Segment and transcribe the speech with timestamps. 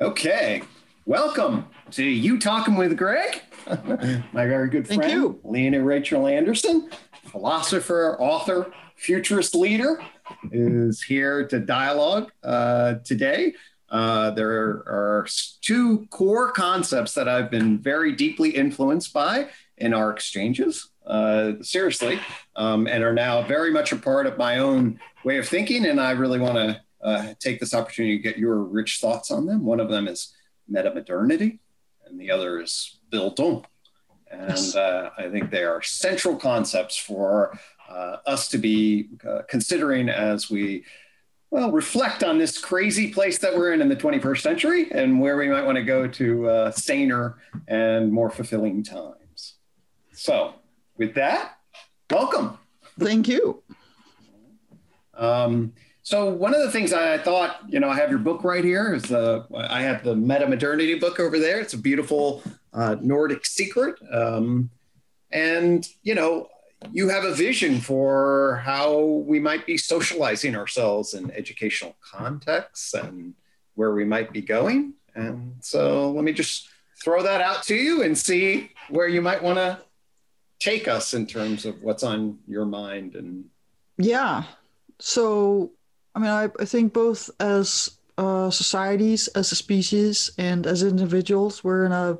[0.00, 0.62] Okay,
[1.06, 3.42] welcome to UTOKing with Gregg,
[4.32, 5.40] my very good Thank friend, you.
[5.42, 6.88] Lene Rachel Andersen,
[7.24, 10.00] philosopher, author, futurist leader,
[10.52, 13.54] is here to dialogue uh, today.
[13.88, 14.52] Uh, there
[14.86, 15.26] are
[15.62, 22.20] two core concepts that I've been very deeply influenced by in our exchanges, uh, seriously,
[22.54, 25.86] um, and are now very much a part of my own way of thinking.
[25.86, 29.46] And I really want to uh, take this opportunity to get your rich thoughts on
[29.46, 29.64] them.
[29.64, 30.34] One of them is
[30.70, 31.58] metamodernity,
[32.06, 33.64] and the other is Bildung.
[34.30, 40.08] And uh, I think they are central concepts for uh, us to be uh, considering
[40.10, 40.84] as we,
[41.50, 45.36] well, reflect on this crazy place that we're in in the 21st century and where
[45.38, 49.54] we might want to go to uh, saner and more fulfilling times.
[50.12, 50.54] So,
[50.96, 51.58] with that,
[52.10, 52.58] welcome.
[52.98, 53.62] Thank you.
[55.14, 55.72] Um,
[56.08, 58.94] so one of the things I thought, you know, I have your book right here.
[58.94, 61.60] Is the I have the Meta Modernity book over there.
[61.60, 62.42] It's a beautiful
[62.72, 64.70] uh, Nordic secret, um,
[65.30, 66.48] and you know,
[66.90, 73.34] you have a vision for how we might be socializing ourselves in educational contexts and
[73.74, 74.94] where we might be going.
[75.14, 76.70] And so, let me just
[77.04, 79.78] throw that out to you and see where you might want to
[80.58, 83.44] take us in terms of what's on your mind and
[83.96, 84.42] yeah
[84.98, 85.70] so
[86.14, 91.62] I mean, I, I think both as uh, societies, as a species, and as individuals,
[91.62, 92.18] we're in a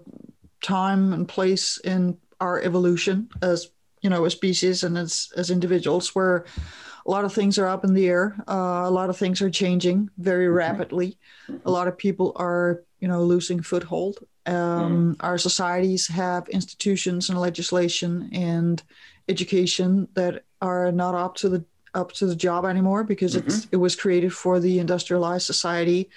[0.62, 3.70] time and place in our evolution as
[4.02, 6.44] you know, a species and as as individuals, where
[7.06, 8.36] a lot of things are up in the air.
[8.48, 10.56] Uh, a lot of things are changing very mm-hmm.
[10.56, 11.18] rapidly.
[11.64, 14.18] A lot of people are, you know, losing foothold.
[14.46, 15.16] Um, mm.
[15.20, 18.82] Our societies have institutions and legislation and
[19.28, 23.48] education that are not up to the up to the job anymore because mm-hmm.
[23.48, 26.08] it's it was created for the industrialized society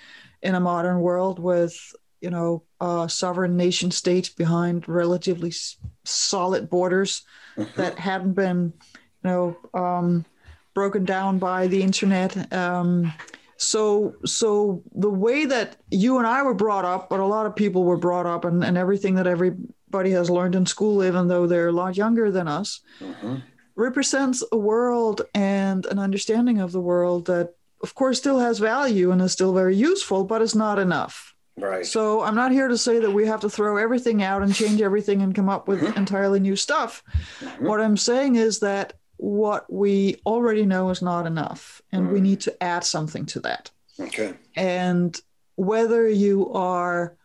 [0.42, 6.70] in a modern world with you know uh, sovereign nation states behind relatively s- solid
[6.70, 7.24] borders
[7.58, 7.82] mm-hmm.
[7.82, 10.26] that hadn't been you know um,
[10.74, 13.12] broken down by the internet um,
[13.58, 17.56] so so the way that you and I were brought up but a lot of
[17.56, 21.48] people were brought up and, and everything that everybody has learned in school even though
[21.48, 23.38] they're a lot younger than us mm-hmm
[23.76, 29.12] represents a world and an understanding of the world that of course still has value
[29.12, 32.78] and is still very useful but is not enough right so i'm not here to
[32.78, 35.82] say that we have to throw everything out and change everything and come up with
[35.82, 35.98] mm-hmm.
[35.98, 37.04] entirely new stuff
[37.40, 37.66] mm-hmm.
[37.66, 42.14] what i'm saying is that what we already know is not enough and mm-hmm.
[42.14, 42.24] we mm.
[42.24, 45.22] need to add something to that okay and
[45.56, 47.16] whether you are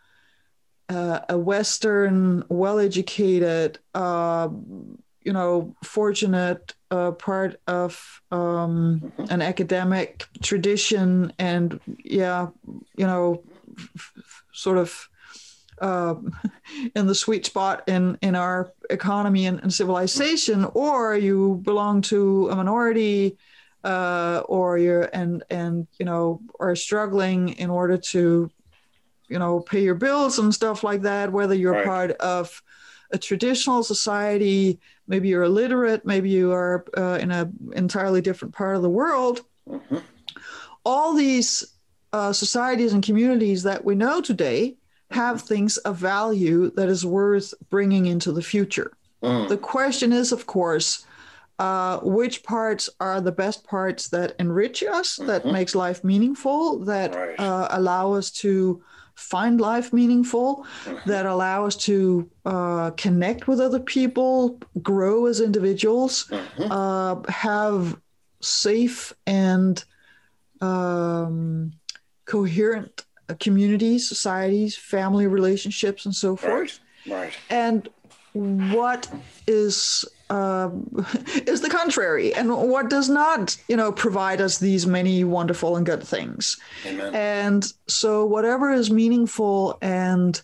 [0.88, 4.48] uh, a western well-educated uh,
[5.26, 9.24] you know, fortunate uh, part of um, mm-hmm.
[9.28, 12.46] an academic tradition, and yeah,
[12.96, 13.42] you know,
[13.76, 14.12] f-
[14.52, 15.08] sort of
[15.80, 16.14] uh,
[16.94, 22.48] in the sweet spot in in our economy and, and civilization, or you belong to
[22.50, 23.36] a minority,
[23.82, 28.48] uh, or you're and and you know are struggling in order to,
[29.26, 31.32] you know, pay your bills and stuff like that.
[31.32, 31.84] Whether you're right.
[31.84, 32.62] part of
[33.12, 38.76] a traditional society maybe you're illiterate maybe you are uh, in an entirely different part
[38.76, 39.98] of the world mm-hmm.
[40.84, 41.74] all these
[42.12, 44.76] uh, societies and communities that we know today
[45.10, 49.48] have things of value that is worth bringing into the future mm.
[49.48, 51.06] the question is of course
[51.58, 55.26] uh, which parts are the best parts that enrich us mm-hmm.
[55.28, 57.40] that makes life meaningful that right.
[57.40, 58.82] Uh, allow us to
[59.16, 60.66] find life meaningful,
[61.06, 66.70] that allow us to uh, connect with other people, grow as individuals, mm-hmm.
[66.70, 67.98] uh, have
[68.40, 69.84] safe and
[70.60, 71.72] um,
[72.26, 73.04] coherent
[73.40, 76.80] communities, societies, family relationships, and so forth.
[77.06, 77.18] Right.
[77.18, 77.32] right.
[77.50, 77.88] And
[78.32, 79.10] what
[79.46, 80.70] is uh,
[81.46, 85.86] is the contrary and what does not you know provide us these many wonderful and
[85.86, 87.14] good things Amen.
[87.14, 90.42] and so whatever is meaningful and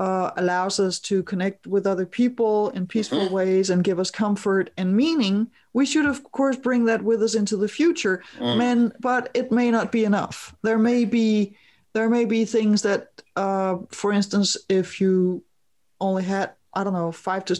[0.00, 3.34] uh, allows us to connect with other people in peaceful mm-hmm.
[3.34, 7.34] ways and give us comfort and meaning we should of course bring that with us
[7.34, 8.56] into the future mm.
[8.58, 11.56] Men, but it may not be enough there may be
[11.94, 15.42] there may be things that uh, for instance if you
[16.00, 17.58] only had i don't know five to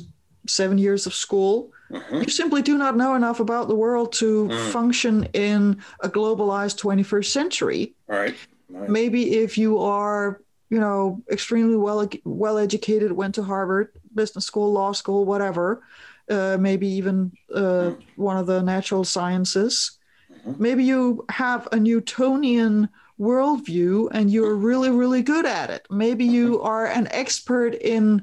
[0.48, 2.22] seven years of school, mm-hmm.
[2.22, 4.70] you simply do not know enough about the world to mm.
[4.70, 7.94] function in a globalized 21st century.
[8.06, 8.34] Right.
[8.68, 8.88] right.
[8.88, 10.40] Maybe if you are,
[10.70, 15.82] you know, extremely well well educated, went to Harvard, business school, law school, whatever,
[16.30, 18.02] uh, maybe even uh, mm.
[18.16, 19.98] one of the natural sciences.
[20.32, 20.62] Mm-hmm.
[20.62, 25.86] Maybe you have a Newtonian worldview and you're really, really good at it.
[25.90, 28.22] Maybe you are an expert in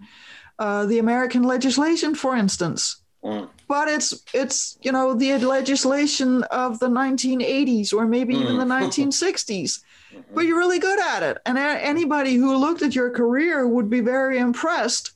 [0.59, 2.97] uh, the American legislation, for instance.
[3.23, 3.49] Mm.
[3.67, 8.41] But it's it's you know the legislation of the 1980s or maybe mm.
[8.41, 9.45] even the 1960s.
[10.13, 10.21] Mm-hmm.
[10.33, 14.01] But you're really good at it, and anybody who looked at your career would be
[14.01, 15.11] very impressed.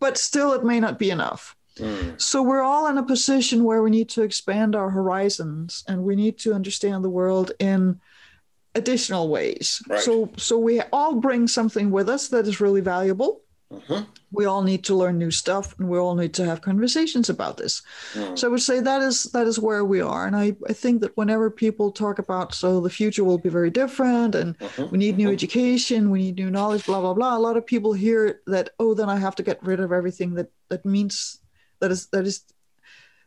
[0.00, 1.56] But still, it may not be enough.
[1.76, 2.20] Mm.
[2.20, 6.14] So we're all in a position where we need to expand our horizons, and we
[6.14, 8.00] need to understand the world in
[8.76, 9.82] additional ways.
[9.88, 10.00] Right.
[10.00, 13.42] So so we all bring something with us that is really valuable.
[13.72, 14.04] Mm-hmm.
[14.30, 17.56] We all need to learn new stuff, and we all need to have conversations about
[17.56, 17.82] this.
[18.12, 18.38] Mm.
[18.38, 21.00] So I would say that is that is where we are, and I, I think
[21.00, 24.90] that whenever people talk about so the future will be very different, and mm-hmm.
[24.90, 25.32] we need new mm-hmm.
[25.32, 27.36] education, we need new knowledge, blah blah blah.
[27.36, 30.34] A lot of people hear that oh, then I have to get rid of everything
[30.34, 31.40] that that means
[31.80, 32.42] that is that is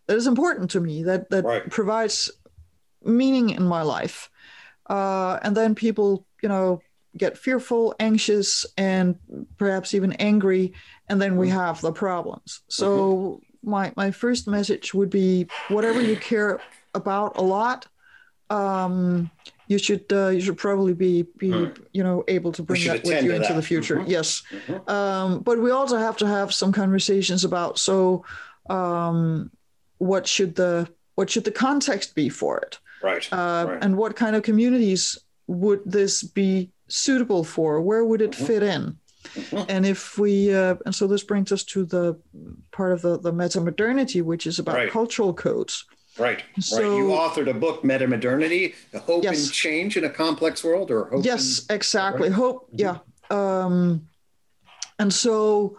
[0.08, 1.70] that is important to me that that right.
[1.70, 2.30] provides
[3.04, 4.30] meaning in my life,
[4.88, 6.82] uh, and then people you know
[7.18, 9.18] get fearful, anxious, and
[9.58, 10.74] perhaps even angry,
[11.10, 11.58] and then we mm-hmm.
[11.58, 12.62] have the problems.
[12.68, 13.70] So mm-hmm.
[13.70, 16.60] my my first message would be whatever you care
[16.94, 17.88] about a lot,
[18.50, 19.32] um,
[19.68, 23.24] you should uh, you should probably be be you know able to bring that with
[23.24, 23.56] you into that.
[23.56, 23.98] the future.
[23.98, 24.12] Mm-hmm.
[24.12, 24.90] Yes, mm-hmm.
[24.90, 28.26] Um, but we also have to have some conversations about so
[28.70, 29.50] um,
[29.98, 33.28] what should the what should the context be for it, right.
[33.32, 33.84] Uh, right.
[33.84, 35.18] And what kind of communities
[35.48, 37.82] would this be suitable for?
[37.82, 38.98] Where would it fit in?
[39.70, 42.20] And if we, uh, and so this brings us to the
[42.72, 44.92] part of the, the meta modernity, which is about right.
[44.92, 45.86] cultural codes.
[46.18, 46.44] Right.
[46.60, 46.98] So, right.
[46.98, 49.46] You authored a book, Meta Modernity, Hope yes.
[49.46, 51.24] and Change in a Complex World, or Hope.
[51.24, 52.30] Yes, and, exactly.
[52.30, 52.36] Right?
[52.36, 52.68] Hope.
[52.72, 52.80] Mm-hmm.
[52.80, 52.98] Yeah.
[53.30, 54.08] Um,
[55.00, 55.78] and so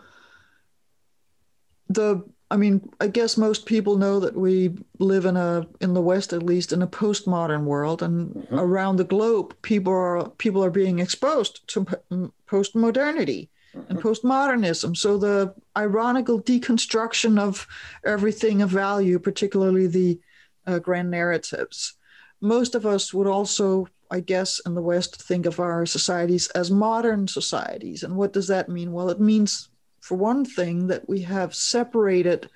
[1.88, 6.02] the I mean, I guess most people know that we live in a, in the
[6.02, 8.58] West at least, in a postmodern world, and mm-hmm.
[8.58, 11.86] around the globe, people are people are being exposed to
[12.46, 13.80] postmodernity mm-hmm.
[13.88, 14.94] and postmodernism.
[14.94, 17.66] So the ironical deconstruction of
[18.04, 20.20] everything of value, particularly the
[20.66, 21.94] uh, grand narratives.
[22.42, 26.70] Most of us would also, I guess, in the West, think of our societies as
[26.70, 28.02] modern societies.
[28.02, 28.92] And what does that mean?
[28.92, 29.70] Well, it means
[30.02, 32.50] for one thing, that we have separated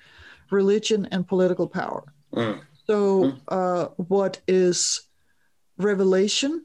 [0.51, 2.03] religion and political power.
[2.33, 2.61] Mm.
[2.85, 3.39] So, mm.
[3.47, 5.01] uh, what is
[5.77, 6.63] revelation?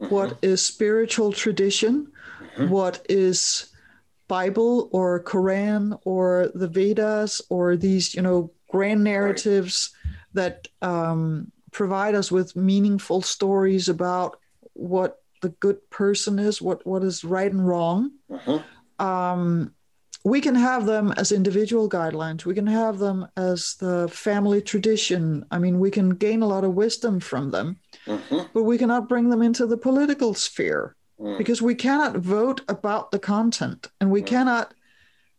[0.00, 0.14] Mm-hmm.
[0.14, 2.10] What is spiritual tradition?
[2.56, 2.68] Mm-hmm.
[2.68, 3.72] What is
[4.28, 10.14] Bible or Quran or the Vedas or these, you know, grand narratives right.
[10.34, 14.38] that um, provide us with meaningful stories about
[14.72, 18.12] what the good person is, what what is right and wrong.
[18.30, 19.04] Mm-hmm.
[19.04, 19.74] Um,
[20.24, 22.44] we can have them as individual guidelines.
[22.44, 25.44] We can have them as the family tradition.
[25.50, 28.40] I mean, we can gain a lot of wisdom from them, mm-hmm.
[28.54, 31.36] but we cannot bring them into the political sphere mm.
[31.38, 34.26] because we cannot vote about the content and we mm.
[34.26, 34.74] cannot.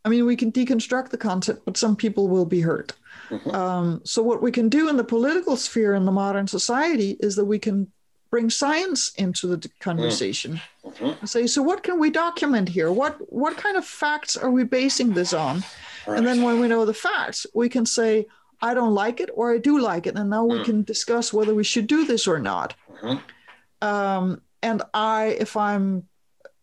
[0.06, 2.92] I mean, we can deconstruct the content, but some people will be hurt.
[3.30, 3.52] Mm-hmm.
[3.52, 7.38] Um, so, what we can do in the political sphere in the modern society is
[7.38, 7.90] that we can
[8.34, 11.06] bring science into the conversation mm-hmm.
[11.20, 14.64] and say so what can we document here what what kind of facts are we
[14.64, 15.64] basing this on
[16.08, 16.18] right.
[16.18, 18.26] and then when we know the facts we can say
[18.60, 20.66] i don't like it or i do like it and now we mm.
[20.66, 23.88] can discuss whether we should do this or not mm-hmm.
[23.88, 26.02] um, and i if i'm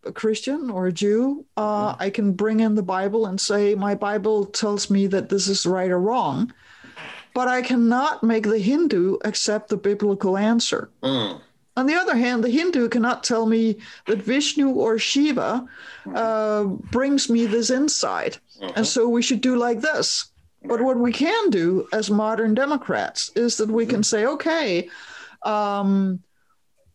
[0.03, 2.03] a christian or a jew uh, mm-hmm.
[2.03, 5.65] i can bring in the bible and say my bible tells me that this is
[5.65, 6.53] right or wrong
[7.33, 11.41] but i cannot make the hindu accept the biblical answer mm.
[11.81, 15.67] On the other hand, the Hindu cannot tell me that Vishnu or Shiva
[16.15, 18.39] uh, brings me this insight.
[18.61, 18.71] Uh-huh.
[18.77, 20.27] And so we should do like this.
[20.63, 24.91] But what we can do as modern Democrats is that we can say, okay,
[25.43, 26.21] um,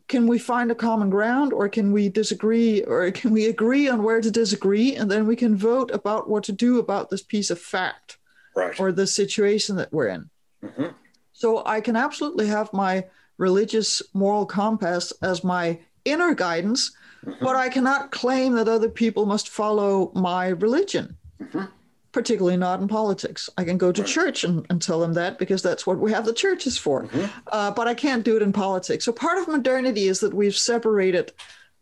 [0.07, 4.03] can we find a common ground or can we disagree or can we agree on
[4.03, 4.95] where to disagree?
[4.95, 8.19] And then we can vote about what to do about this piece of fact
[8.55, 8.79] right.
[8.79, 10.29] or the situation that we're in.
[10.63, 10.89] Mm-hmm.
[11.33, 13.05] So I can absolutely have my
[13.37, 16.91] religious moral compass as my inner guidance,
[17.25, 17.43] mm-hmm.
[17.43, 21.65] but I cannot claim that other people must follow my religion, mm-hmm.
[22.11, 23.49] particularly not in politics.
[23.57, 24.09] I can go to right.
[24.09, 27.25] church and, and, tell them that because that's what we have the churches for, mm-hmm.
[27.51, 29.05] uh, but I can't do it in politics.
[29.05, 31.33] So part of modernity is that we've separated,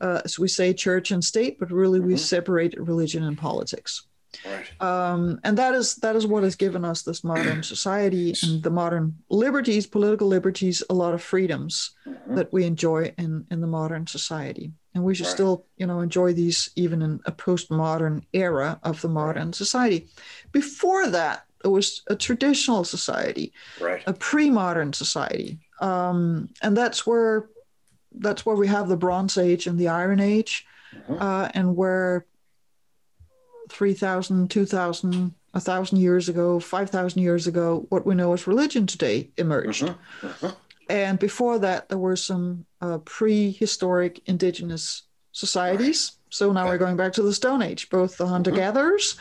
[0.01, 2.23] uh, as we say, church and state, but really we've mm-hmm.
[2.23, 4.07] separated religion and politics.
[4.45, 4.81] Right.
[4.81, 8.69] Um, and that is that is what has given us this modern society and the
[8.69, 12.35] modern liberties, political liberties, a lot of freedoms mm-hmm.
[12.35, 14.71] that we enjoy in in the modern society.
[14.95, 15.33] And we should right.
[15.33, 19.55] still, you know, enjoy these even in a postmodern era of the modern right.
[19.55, 20.07] society.
[20.51, 24.03] Before that, it was a traditional society, right.
[24.05, 27.49] a pre-modern society, um, and that's where
[28.19, 31.19] that's where we have the Bronze Age and the Iron Age, Mhm.
[31.19, 32.25] uh, and where
[33.73, 39.83] 3,000, 2,000, 1,000 years ago, 5,000 years ago, what we know as religion today emerged.
[39.83, 39.95] Mhm.
[40.21, 40.55] Mhm.
[40.89, 46.13] And before that, there were some uh, prehistoric indigenous societies.
[46.29, 49.15] So now we're going back to the Stone Age, both the hunter gatherers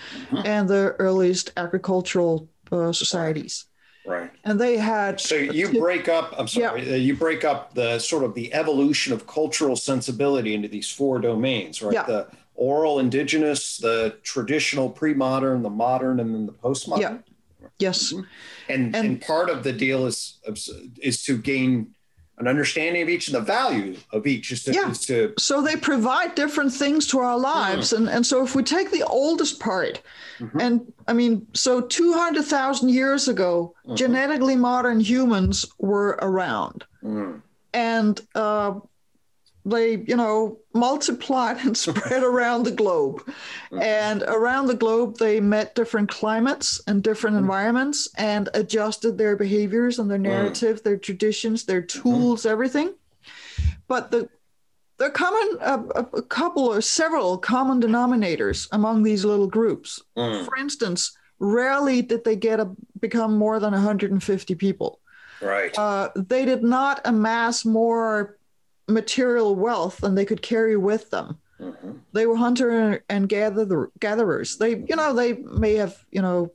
[0.45, 3.67] and the earliest agricultural uh, societies.
[4.05, 4.31] Right.
[4.45, 5.21] And they had.
[5.21, 6.35] So you break up.
[6.37, 6.91] I'm sorry.
[6.93, 11.21] uh, You break up the sort of the evolution of cultural sensibility into these four
[11.21, 11.95] domains, right?
[11.95, 12.03] Yeah.
[12.07, 12.27] The
[12.69, 17.01] oral indigenous, the traditional pre-modern, the modern, and then the postmodern.
[17.01, 17.19] Yeah.
[17.79, 18.13] Yes.
[18.13, 18.23] And,
[18.69, 20.39] and And- part of the deal is
[21.09, 21.71] is to gain
[22.39, 24.47] an understanding of each and the value of each.
[24.53, 24.91] Is to, Yeah.
[24.91, 27.93] is to So they provide different things to our lives.
[27.93, 30.01] And, and so if we take the oldest part,
[30.41, 30.61] Mhm.
[30.65, 33.97] and I mean, so 200,000 years ago, Mhm.
[33.97, 36.79] genetically modern humans were around.
[37.05, 37.43] Mm,
[37.75, 38.73] and uh,
[39.65, 43.23] they, you know, multiplied and spread around the globe.
[43.71, 49.99] And around the globe, they met different climates and different environments and adjusted their behaviors
[49.99, 52.95] and their narrative, their traditions, their tools, everything.
[53.89, 54.29] But the
[54.99, 60.01] there are common a, a, a couple or several common denominators among these little groups.
[60.17, 65.01] mm, For instance, rarely did they get a, become more than 150 people
[65.41, 65.77] right.
[65.77, 68.39] uh, they did not amass more
[68.89, 71.39] material wealth than they could carry with them.
[71.61, 72.01] Mhm.
[72.13, 74.57] They were hunter and gather, gatherers.
[74.59, 76.51] They, you know, they may have, you know,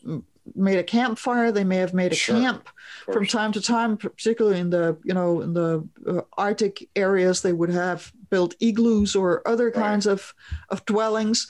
[0.55, 1.51] made a campfire.
[1.51, 2.35] They may have made a Sure.
[2.35, 2.69] camp
[3.11, 7.41] from time to time, particularly in the, you know, in the uh, Arctic areas.
[7.41, 10.33] They would have built igloos or other kinds of
[10.69, 11.47] of dwellings.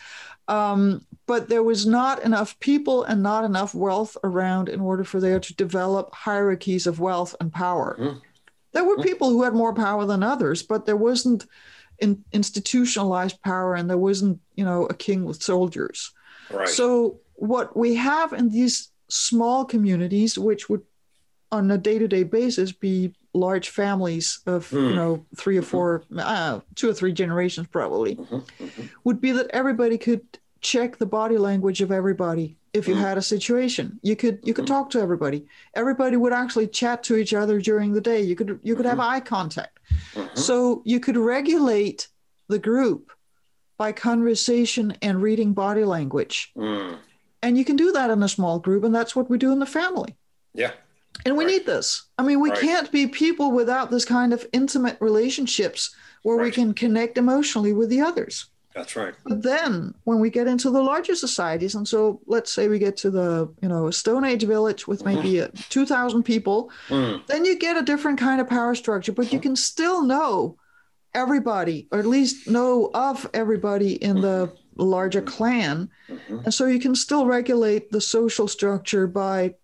[0.47, 5.19] Um, but there was not enough people and not enough wealth around in order for
[5.19, 7.97] there to develop hierarchies of wealth and power.
[7.99, 8.21] Mhm.
[8.77, 11.47] There were people who had more power than others, but there wasn't
[11.97, 16.11] in, institutionalized power, and there wasn't, you know, a king with soldiers.
[16.51, 16.69] Right.
[16.69, 20.83] So what we have in these small communities, which would
[21.51, 24.89] on a day-to-day basis be large families of Hmm.
[24.89, 28.89] you know three or four uh, two or three generations probably Mhm, mhm.
[29.05, 30.21] would be that everybody could
[30.61, 32.99] check the body language of everybody if you Mm.
[33.01, 34.73] had a situation you could you could Mm.
[34.75, 38.59] talk to everybody everybody would actually chat to each other during the day you could
[38.63, 39.79] you could have eye contact
[40.15, 40.37] Mhm.
[40.37, 42.07] so you could regulate
[42.47, 43.11] the group
[43.77, 46.97] by conversation and reading body language Mm,
[47.43, 49.59] and you can do that in a small group and that's what we do in
[49.59, 50.15] the family
[50.53, 50.71] yeah.
[51.25, 51.51] and we Right.
[51.53, 52.03] need this.
[52.19, 52.59] I mean, we Right.
[52.59, 57.89] can't be people without this kind of intimate relationships where we can connect emotionally with
[57.89, 58.45] the others.
[58.77, 59.13] That's right.
[59.25, 62.95] But then when we get into the larger societies, and so let's say we get
[62.97, 67.57] to the, you know, Stone Age village with maybe uh 2,000 people, Mm, then you
[67.57, 70.57] get a different kind of power structure, but you can still know
[71.13, 75.89] everybody, or at least know of everybody in the larger clan.
[76.09, 76.43] mhm.
[76.45, 79.55] And so you can still regulate the social structure by.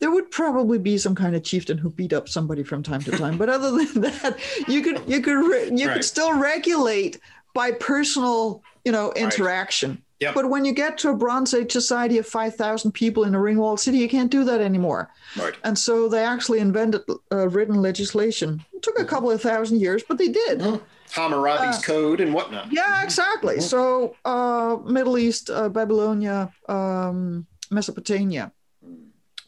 [0.00, 3.12] There would probably be some kind of chieftain who beat up somebody from time to
[3.12, 4.38] time, but other than that,
[4.68, 5.94] you could you could you Right.
[5.94, 7.20] could still regulate
[7.54, 10.02] by personal you know interaction.
[10.20, 10.34] Yep.
[10.34, 13.40] But when you get to a Bronze Age society of five thousand people in a
[13.40, 15.10] ring-walled city, you can't do that anymore.
[15.36, 15.54] Right.
[15.64, 18.64] And so they actually invented uh, written legislation.
[18.72, 20.60] It took a couple of thousand years, but they did.
[20.60, 20.80] Mhm.
[21.10, 22.72] Hammurabi's Uh, code and whatnot.
[22.72, 23.56] Yeah, exactly.
[23.56, 23.62] Mhm.
[23.62, 28.52] So, uh, Middle East, uh, Babylonia, um, Mesopotamia,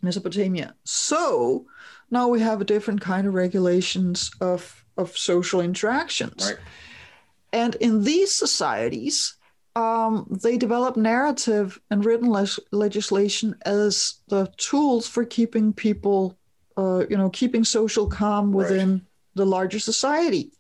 [0.03, 0.75] Mesopotamia.
[0.85, 1.67] So
[2.11, 6.57] now we have a different kind of regulations of of social interactions, Right.
[7.63, 9.37] And in these societies,
[9.75, 16.21] um, they develop narrative and written les- legislation as the tools for keeping people,
[16.77, 18.57] uh, you know, keeping social calm Right.
[18.71, 18.89] within
[19.35, 20.51] the larger society.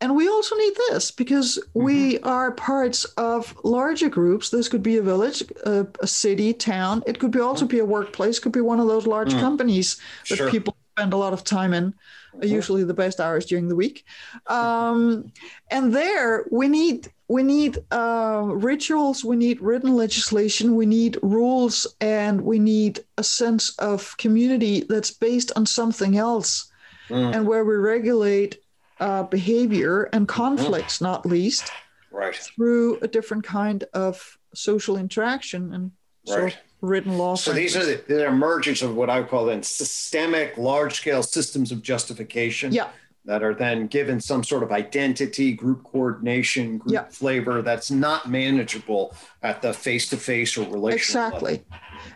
[0.00, 4.50] And we also need this because we are parts of larger groups.
[4.50, 7.02] This could be a village, a, a city, town.
[7.06, 8.38] It could be also be a workplace.
[8.38, 9.40] Could be one of those large Mm.
[9.40, 9.96] companies
[10.28, 10.50] that Sure.
[10.50, 11.94] people spend a lot of time in.
[12.34, 12.46] Uh.
[12.46, 14.04] Usually, the best hours during the week.
[14.46, 15.32] Um,
[15.70, 19.24] and there, we need we need uh, rituals.
[19.24, 20.74] We need written legislation.
[20.74, 26.68] We need rules, and we need a sense of community that's based on something else
[27.08, 28.58] Mm, and where we regulate
[29.00, 31.70] uh, behavior and conflicts, not least,
[32.10, 32.34] right.
[32.34, 35.92] through a different kind of social interaction and
[36.24, 36.58] so Right.
[36.80, 37.34] Written law.
[37.34, 41.72] So these are the, the emergence of what I would call then systemic, large-scale systems
[41.72, 42.72] of justification.
[42.72, 42.88] yeah,
[43.24, 47.04] that are then given some sort of identity, group coordination, group Yeah.
[47.10, 51.62] flavor that's not manageable at the face-to-face or relational exactly.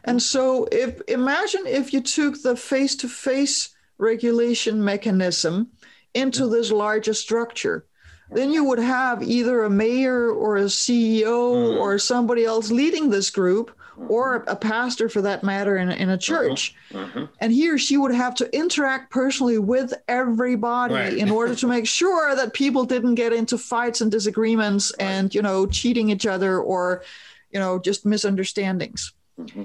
[0.05, 5.69] And so, if imagine if you took the face-to-face regulation mechanism
[6.15, 7.85] into this larger structure
[8.35, 11.79] then you would have either a mayor or a ceo mm.
[11.79, 13.77] or somebody else leading this group
[14.09, 17.25] or a pastor for that matter in, in a church mm-hmm.
[17.41, 21.17] and he or she would have to interact personally with everybody right.
[21.17, 25.07] in order to make sure that people didn't get into fights and disagreements right.
[25.07, 27.03] and you know cheating each other or
[27.51, 29.65] you know just misunderstandings mm-hmm.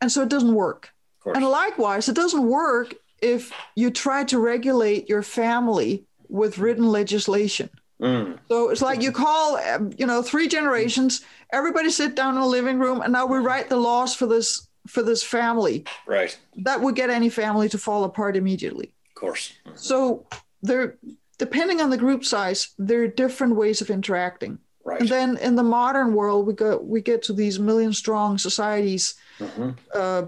[0.00, 0.90] and so it doesn't work
[1.24, 7.70] and likewise it doesn't work if you try to regulate your family with written legislation
[8.00, 8.38] Mm.
[8.48, 11.24] So it's like you call, um, you know, three generations.
[11.52, 14.68] Everybody sit down in the living room, and now we write the laws for this
[14.86, 15.84] for this family.
[16.06, 16.36] Right.
[16.56, 18.92] That would get any family to fall apart immediately.
[19.08, 19.52] Of course.
[19.66, 19.76] Mm-hmm.
[19.76, 20.26] So
[20.62, 20.96] there,
[21.38, 24.58] depending on the group size, there are different ways of interacting.
[24.84, 25.00] Right.
[25.00, 29.14] And then in the modern world, we go we get to these million strong societies.
[29.38, 29.70] Mm-hmm.
[29.92, 30.22] Uh,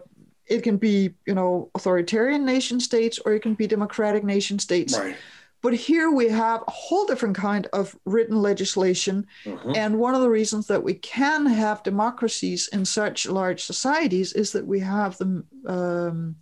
[0.46, 4.98] it can be, you know, authoritarian nation states, or it can be democratic nation states.
[4.98, 5.14] Right
[5.60, 9.26] but here we have a whole different kind of written legislation.
[9.44, 9.72] Mm-hmm.
[9.74, 14.52] And one of the reasons that we can have democracies in such large societies is
[14.52, 16.36] that we have the um,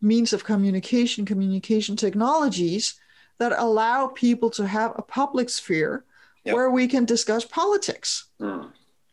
[0.00, 2.94] means of communication, communication technologies
[3.38, 6.04] that allow people to have a public sphere
[6.44, 6.54] yep.
[6.54, 8.26] where we can discuss politics.
[8.40, 8.70] Mm.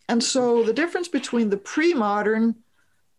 [0.08, 2.56] And so the difference between the pre modern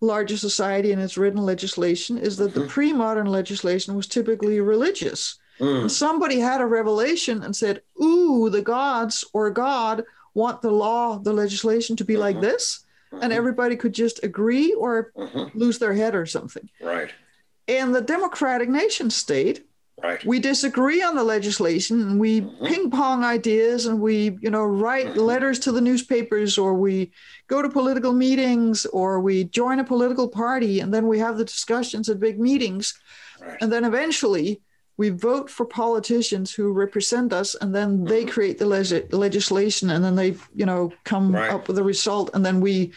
[0.00, 2.60] larger society and its written legislation is that mm-hmm.
[2.60, 5.38] the pre modern legislation was typically religious.
[5.62, 5.88] Mm.
[5.88, 10.02] Somebody had a revelation and said, Ooh, the gods or God
[10.34, 12.22] want the law, the legislation to be mm-hmm.
[12.22, 12.84] like this.
[13.12, 13.22] Mm-hmm.
[13.22, 15.56] And everybody could just agree or mm-hmm.
[15.56, 16.68] lose their head or something.
[16.80, 17.10] Right.
[17.68, 19.64] In the democratic nation state,
[20.02, 20.24] Right.
[20.24, 22.66] We disagree on the legislation and we mm-hmm.
[22.66, 25.20] ping pong ideas and we, you know, write mm-hmm.
[25.20, 27.12] letters to the newspapers or we
[27.46, 31.44] go to political meetings or we join a political party and then we have the
[31.44, 32.98] discussions at big meetings.
[33.40, 33.58] Right.
[33.60, 34.60] And then eventually
[34.96, 38.30] we vote for politicians who represent us and then they mm-hmm.
[38.30, 41.50] create the leg- legislation and then they you know come right.
[41.50, 42.92] up with a result and then we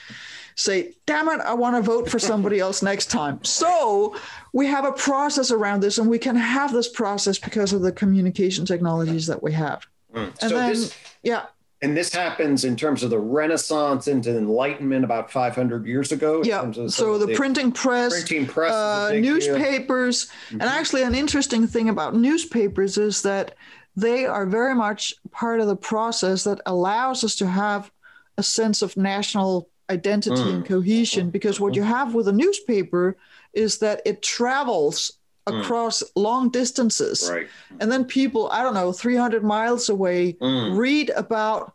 [0.56, 4.16] say damn it i want to vote for somebody else next time so
[4.54, 7.92] we have a process around this and we can have this process because of the
[7.92, 10.26] communication technologies that we have mm.
[10.42, 11.46] and so then this, yeah
[11.82, 16.42] and this happens in terms of the Renaissance into Enlightenment about 500 years ago.
[16.44, 16.72] Yeah.
[16.88, 20.62] So the, the, printing press, printing press, uh, newspapers, mm-hmm.
[20.62, 23.56] and actually an interesting thing about newspapers is that
[23.96, 27.92] they are very much part of the process that allows us to have
[28.38, 30.54] a sense of national identity mm.
[30.56, 31.30] and cohesion.
[31.30, 33.18] Because what you have with a newspaper
[33.54, 35.14] is that it travels.
[35.48, 36.10] Across mm.
[36.16, 37.30] long distances.
[37.32, 37.48] Right.
[37.80, 40.78] And then people, I don't know, 300 miles away, mm.
[40.78, 41.74] read about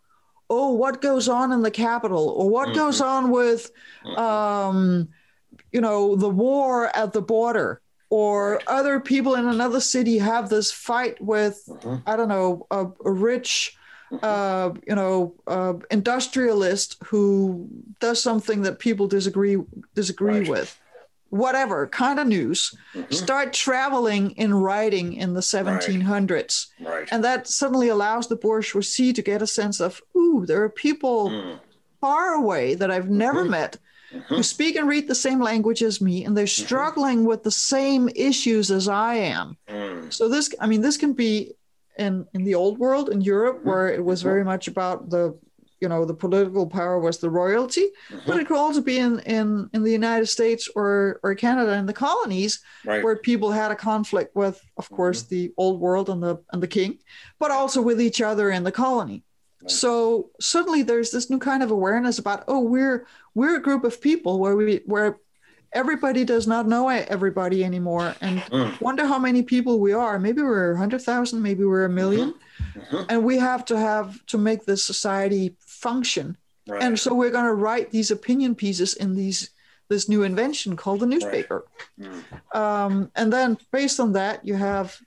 [0.51, 2.79] oh, what goes on in the capital or what mm-hmm.
[2.79, 3.71] goes on with,
[4.05, 4.19] mm-hmm.
[4.19, 5.09] um,
[5.71, 7.81] you know, the war at the border
[8.11, 11.97] or other people in another city have this fight with, mm-hmm.
[12.05, 13.77] I don't know, a, a rich,
[14.11, 14.25] mm-hmm.
[14.25, 17.69] uh, you know, uh, industrialist who
[18.01, 19.57] does something that people disagree
[19.95, 20.49] disagree right.
[20.49, 20.81] with
[21.31, 23.13] whatever kind of news mm-hmm.
[23.13, 27.09] start traveling in writing in the 1700s right.
[27.11, 31.31] And that suddenly allows the bourgeoisie to get a sense of ooh there are people
[31.31, 31.59] mm.
[32.01, 33.53] far away that i've never mm-hmm.
[33.53, 33.79] met
[34.13, 34.35] mm-hmm.
[34.35, 36.65] who speak and read the same language as me and they're mm-hmm.
[36.65, 40.13] struggling with the same issues as i am mm.
[40.13, 41.53] so this i mean this can be
[41.97, 43.69] in in the old world in europe mm-hmm.
[43.69, 44.31] where it was mm-hmm.
[44.31, 45.39] very much about the
[45.81, 48.19] you know the political power was the royalty mm-hmm.
[48.27, 51.87] but it could also be in in in the united states or or canada in
[51.87, 53.03] the colonies right.
[53.03, 54.97] where people had a conflict with of mm-hmm.
[54.97, 55.35] course mm-hmm.
[55.35, 56.99] the old world and the and the king
[57.39, 59.25] but also with each other in the colony
[59.63, 59.71] right.
[59.71, 64.01] so suddenly there's this new kind of awareness about oh we're we're a group of
[64.01, 65.19] people where we where
[65.73, 68.81] everybody does not know everybody anymore and mm.
[68.81, 72.81] wonder how many people we are maybe we're 100000 maybe we're a 1000000 mm-hmm.
[72.81, 73.05] mm-hmm.
[73.09, 76.37] and we have to have to make this society function
[76.69, 76.83] right.
[76.83, 79.51] and so we're going to write these opinion pieces in these
[79.89, 81.65] this new invention called the newspaper
[81.99, 82.11] right.
[82.11, 82.57] mm.
[82.57, 84.99] um, and then based on that you have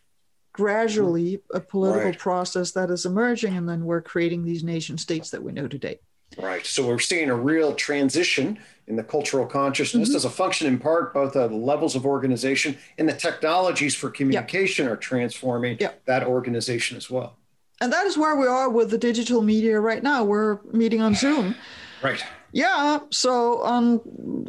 [0.52, 2.20] gradually a political right.
[2.20, 6.00] process that is emerging and then we're creating these nation states that we know today
[6.38, 6.66] Right.
[6.66, 10.16] So we're seeing a real transition in the cultural consciousness mm-hmm.
[10.16, 14.86] as a function in part both the levels of organization and the technologies for communication
[14.86, 14.94] yep.
[14.94, 16.04] are transforming yep.
[16.06, 17.38] that organization as well.
[17.84, 20.24] And that is where we are with the digital media right now.
[20.24, 21.54] We're meeting on Zoom.
[22.02, 22.24] right.
[22.54, 23.00] Yeah.
[23.10, 24.00] So on,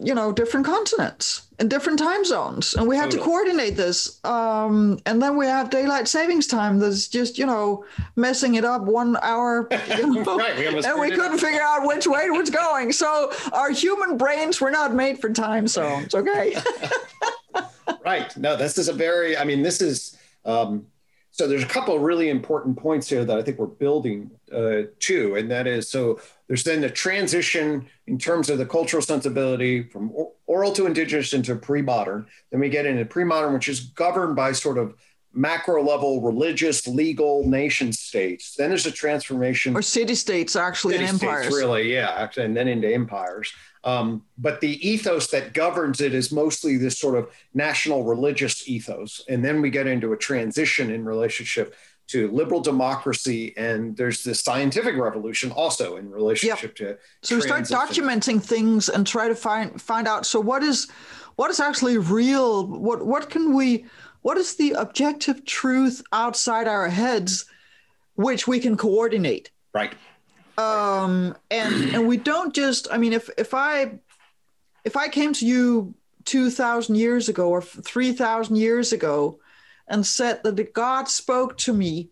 [0.05, 2.75] you know, different continents and different time zones.
[2.75, 3.19] And we have totally.
[3.19, 4.25] to coordinate this.
[4.25, 8.83] Um, and then we have daylight savings time that's just, you know, messing it up
[8.83, 9.67] one hour.
[9.99, 10.57] You know, right.
[10.57, 12.93] We and we couldn't figure out which way it was going.
[12.93, 16.15] So our human brains were not made for time zones.
[16.15, 16.55] Okay.
[18.05, 18.37] right.
[18.37, 20.87] No, this is a very, I mean, this is, um,
[21.35, 24.83] So there's a couple of really important points here that I think we're building uh,
[25.01, 29.83] to, and that is so there's then the transition in terms of the cultural sensibility
[29.83, 30.13] from
[30.47, 32.29] oral to indigenous into pre-modern.
[32.53, 34.95] Then we get into pre-modern, which is governed by sort of
[35.33, 38.55] macro level religious legal nation states.
[38.55, 41.53] Then there's a transformation or city states actually city empires.
[41.53, 43.53] really yeah actually, and then into empires
[43.85, 49.23] um, but the ethos that governs it is mostly this sort of national religious ethos.
[49.29, 51.75] And then we get into a transition in relationship
[52.07, 53.55] to liberal democracy.
[53.57, 56.99] And there's this scientific revolution also in relationship yep.
[56.99, 60.91] to so we start documenting things and try to find find out so what is
[61.37, 62.67] what is actually real?
[62.67, 63.85] What what can we
[64.23, 67.45] what is the objective truth outside our heads
[68.15, 69.51] which we can coordinate?
[69.75, 69.95] Right
[70.59, 73.93] um and and we don't just i mean if if i
[74.85, 79.39] if i came to you 2000 years ago or 3000 years ago
[79.89, 82.09] and said that god spoke to me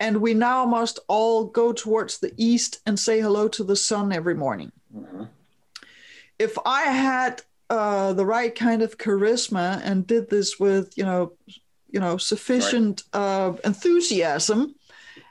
[0.00, 4.12] and we now must all go towards the east and say hello to the sun
[4.12, 5.24] every morning mm-hmm.
[6.38, 11.32] if i had uh, the right kind of charisma and did this with you know
[11.90, 13.20] you know sufficient right.
[13.20, 14.74] uh, enthusiasm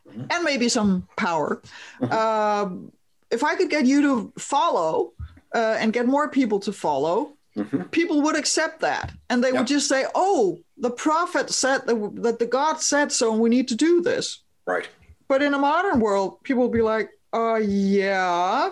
[0.08, 0.24] mm-hmm.
[0.30, 1.62] and maybe some power
[2.02, 2.12] mm-hmm.
[2.12, 2.70] uh,
[3.32, 5.14] if i could get you to follow
[5.56, 7.84] uh, and get more people to follow mm-hmm.
[7.84, 9.58] people would accept that and they yep.
[9.58, 13.50] would just say oh the prophet said that, that the god said so and we
[13.50, 14.90] need to do this right
[15.28, 18.72] but in a modern world people will be like uh yeah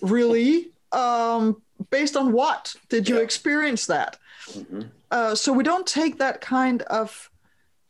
[0.00, 3.22] really um based on what did you yeah.
[3.22, 4.18] experience that?
[4.50, 4.82] Mm-hmm.
[5.10, 7.30] Uh, so we don't take that kind of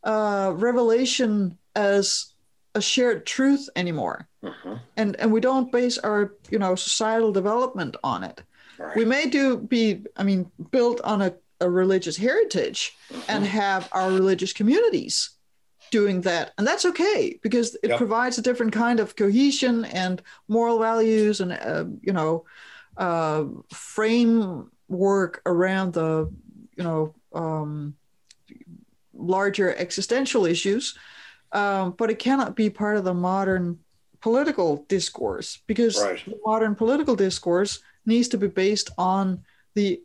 [0.05, 2.32] uh, revelation as
[2.75, 4.75] a shared truth anymore, mm-hmm.
[4.97, 8.43] and and we don't base our you know societal development on it.
[8.79, 8.97] Right.
[8.97, 13.21] We may do be, I mean, built on a, a religious heritage mm-hmm.
[13.29, 15.31] and have our religious communities
[15.91, 17.99] doing that and that's okay because it yep.
[17.99, 22.47] provides a different kind of cohesion and moral values and uh, you know
[22.97, 26.33] uh, framework around the
[26.77, 27.95] you know um,
[29.15, 30.97] larger existential issues,
[31.53, 33.79] um, but it cannot be part of the modern
[34.21, 36.23] political discourse because right.
[36.45, 39.43] modern political discourse needs to be based on
[39.75, 40.01] the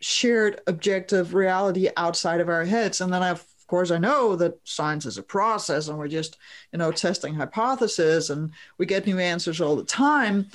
[0.00, 4.58] shared objective reality outside of our heads and then I've, of course i know that
[4.64, 6.38] science is a process and we're just
[6.72, 10.46] you know testing hypotheses and we get new answers all the time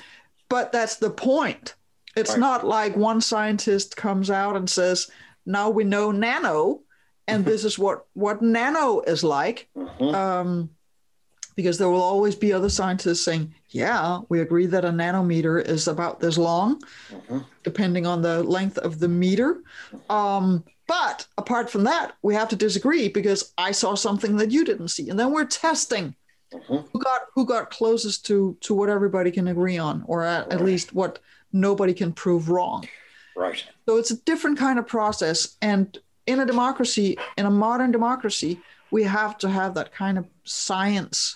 [0.49, 1.75] but that's the point.
[2.15, 2.39] It's right.
[2.39, 5.09] not like one scientist comes out and says,
[5.45, 6.81] now we know nano,
[7.27, 7.51] and mm-hmm.
[7.51, 9.67] this is what, what nano is like.
[9.75, 10.15] Mm-hmm.
[10.15, 10.69] Um,
[11.55, 15.87] because there will always be other scientists saying, yeah, we agree that a nanometer is
[15.87, 17.39] about this long, mm-hmm.
[17.63, 19.63] depending on the length of the meter.
[20.09, 24.65] Um, but apart from that, we have to disagree because I saw something that you
[24.65, 25.09] didn't see.
[25.09, 26.15] And then we're testing.
[26.67, 30.53] Who got who got closest to to what everybody can agree on, or at, right.
[30.53, 31.19] at least what
[31.51, 32.87] nobody can prove wrong.
[33.35, 33.61] Right.
[33.85, 38.59] So it's a different kind of process, and in a democracy, in a modern democracy,
[38.91, 41.35] we have to have that kind of science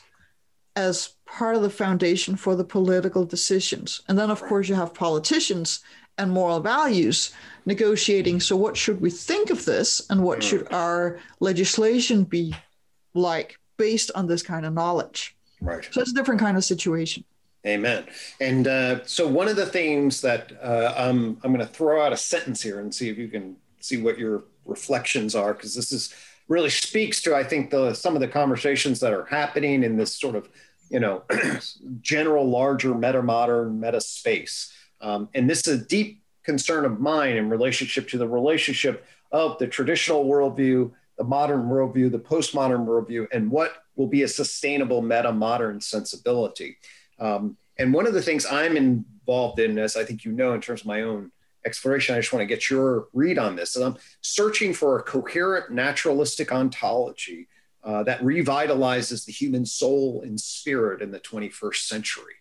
[0.75, 4.01] as part of the foundation for the political decisions.
[4.07, 5.81] And then, of course, you have politicians
[6.17, 7.33] and moral values
[7.65, 8.39] negotiating.
[8.39, 10.73] So, what should we think of this, and what should mm.
[10.73, 12.55] our legislation be
[13.13, 13.59] like?
[13.79, 15.35] based on this kind of knowledge.
[15.59, 15.87] Right.
[15.89, 17.23] So it's a different kind of situation.
[17.65, 18.05] Amen.
[18.39, 22.13] And uh, so one of the things that uh, I'm I'm going to throw out
[22.13, 25.91] a sentence here and see if you can see what your reflections are because this
[25.91, 26.13] is
[26.47, 30.15] really speaks to I think the some of the conversations that are happening in this
[30.15, 30.49] sort of
[30.89, 31.23] you know
[32.01, 34.73] general larger meta modern meta space.
[35.01, 39.57] Um, and this is a deep concern of mine in relationship to the relationship of
[39.59, 45.01] the traditional worldview the modern worldview, the postmodern worldview, and what will be a sustainable
[45.01, 46.77] meta modern sensibility.
[47.19, 50.61] Um, and one of the things I'm involved in, as I think you know, in
[50.61, 51.29] terms of my own
[51.65, 53.75] exploration, I just want to get your read on this.
[53.75, 57.47] And I'm searching for a coherent naturalistic ontology
[57.83, 62.35] uh, that revitalizes the human soul and spirit in the 21st century.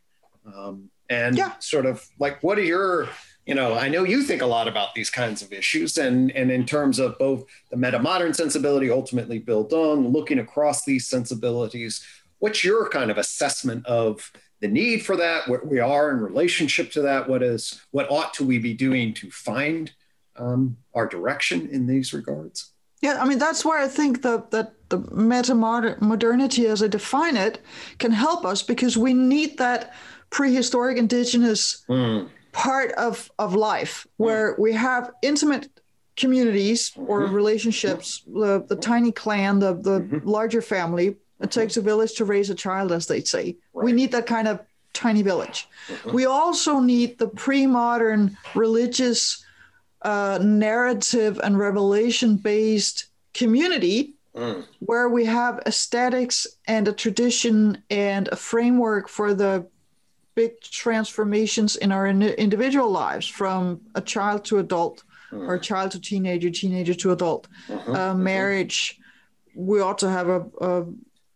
[0.47, 1.59] Um, and yeah.
[1.59, 3.09] sort of like, what are your
[3.49, 6.51] you know, I know you think a lot about these kinds of issues, and and
[6.51, 12.05] in terms of both the meta modern sensibility, ultimately Bildung, looking across these sensibilities.
[12.41, 15.49] What's your kind of assessment of the need for that?
[15.49, 17.29] Where we are in relationship to that?
[17.29, 19.93] What is what ought to we be doing to find
[20.37, 22.73] um, our direction in these regards?
[23.01, 27.37] Yeah, I mean that's why I think that that the meta modernity, as I define
[27.37, 27.61] it,
[27.99, 29.95] can help us because we need that
[30.31, 34.59] prehistoric indigenous mm part of of life where mm.
[34.59, 35.69] we have intimate
[36.17, 37.35] communities or mm-hmm.
[37.35, 40.29] relationships, the, the tiny clan, the, the mm-hmm.
[40.29, 41.17] larger family.
[41.41, 43.57] It takes a village to raise a child, as they say.
[43.73, 43.85] Right.
[43.85, 44.61] We need that kind of
[44.93, 45.69] tiny village.
[46.13, 49.45] We also need the pre modern religious
[50.03, 54.65] uh, narrative and revelation based community mm.
[54.81, 59.67] where we have aesthetics and a tradition and a framework for the
[60.35, 65.49] big transformations in our in- individual lives from a child to adult mm.
[65.49, 67.49] or child to teenager, teenager to adult.
[67.69, 67.93] Mm-hmm.
[67.93, 68.23] Uh, mm-hmm.
[68.23, 69.01] marriage,
[69.55, 70.87] we ought to have a, a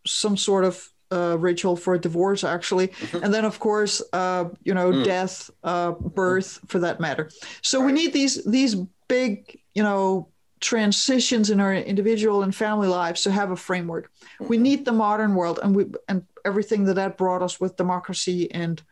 [0.07, 3.25] some sort of uh, ritual for a divorce, actually, mm-hmm.
[3.25, 5.05] and then of course, uh, you know, mm.
[5.05, 7.31] death, uh, birth, for that matter.
[7.61, 7.87] So right.
[7.87, 8.77] we need these these
[9.09, 10.29] big, you know,
[10.61, 14.11] transitions in our individual and family lives to have a framework.
[14.41, 14.63] We mm-hmm.
[14.63, 18.83] need the modern world, and we and everything that that brought us with democracy and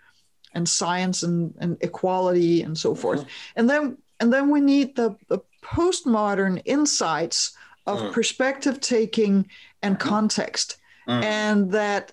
[0.53, 3.21] and science and, and equality and so forth.
[3.21, 3.29] Mm-hmm.
[3.57, 8.13] And then and then we need the, the postmodern insights of mm.
[8.13, 9.49] perspective taking
[9.83, 10.09] and mm-hmm.
[10.09, 10.77] context
[11.11, 11.23] mm.
[11.23, 12.13] and that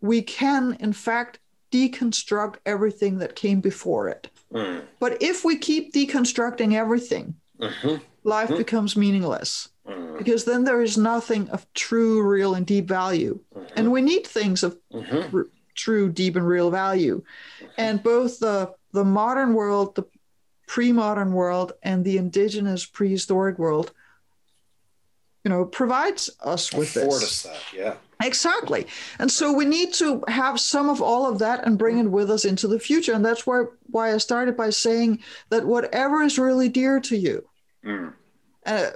[0.00, 1.38] we can, in fact,
[1.72, 4.30] deconstruct everything that came before it.
[4.52, 4.82] Mm.
[5.00, 7.96] But if we keep deconstructing everything, mm-hmm.
[8.24, 8.58] life mm-hmm.
[8.58, 10.18] becomes meaningless mm.
[10.18, 13.40] because then there is nothing of true, real, and deep value.
[13.54, 13.66] Mm-hmm.
[13.76, 15.36] And we need things of mm-hmm.
[15.36, 17.22] r- true, deep, and real value.
[17.76, 20.04] And both the, the modern world, the
[20.66, 23.92] pre modern world, and the indigenous prehistoric world
[25.44, 27.22] you know provides us with Afford this.
[27.22, 27.94] us that, yeah.
[28.22, 28.86] Exactly.
[29.18, 32.30] And so we need to have some of all of that and bring it with
[32.30, 33.12] us into the future.
[33.12, 37.44] And that's why why I started by saying that whatever is really dear to you,
[37.84, 38.12] mm.
[38.66, 38.90] uh,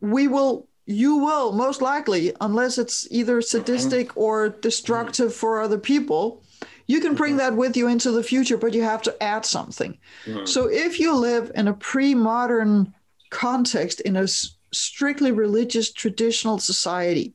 [0.00, 4.20] we will you will most likely, unless it's either sadistic mm-hmm.
[4.20, 5.38] or destructive mm-hmm.
[5.38, 6.42] for other people,
[6.86, 7.38] you can bring mm-hmm.
[7.38, 9.96] that with you into the future, but you have to add something.
[10.26, 10.46] Mm.
[10.46, 12.92] So if you live in a pre-modern
[13.30, 14.28] context in a
[14.72, 17.34] strictly religious traditional society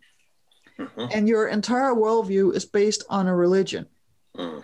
[0.80, 1.06] mm-hmm.
[1.12, 3.86] and your entire worldview is based on a religion
[4.36, 4.64] mm.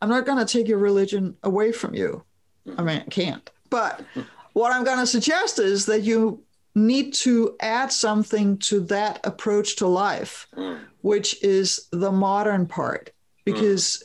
[0.00, 2.22] i'm not going to take your religion away from you
[2.66, 2.74] mm.
[2.78, 4.04] i mean i can't but
[4.52, 6.42] what i'm going to suggest is that you
[6.76, 10.78] need to add something to that approach to life mm.
[11.00, 13.10] which is the modern part
[13.44, 14.04] because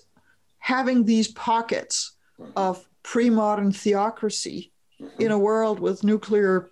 [0.59, 2.51] having these pockets mm-hmm.
[2.55, 5.31] of pre-modern theocracy in mm-hmm.
[5.31, 6.69] a world with nuclear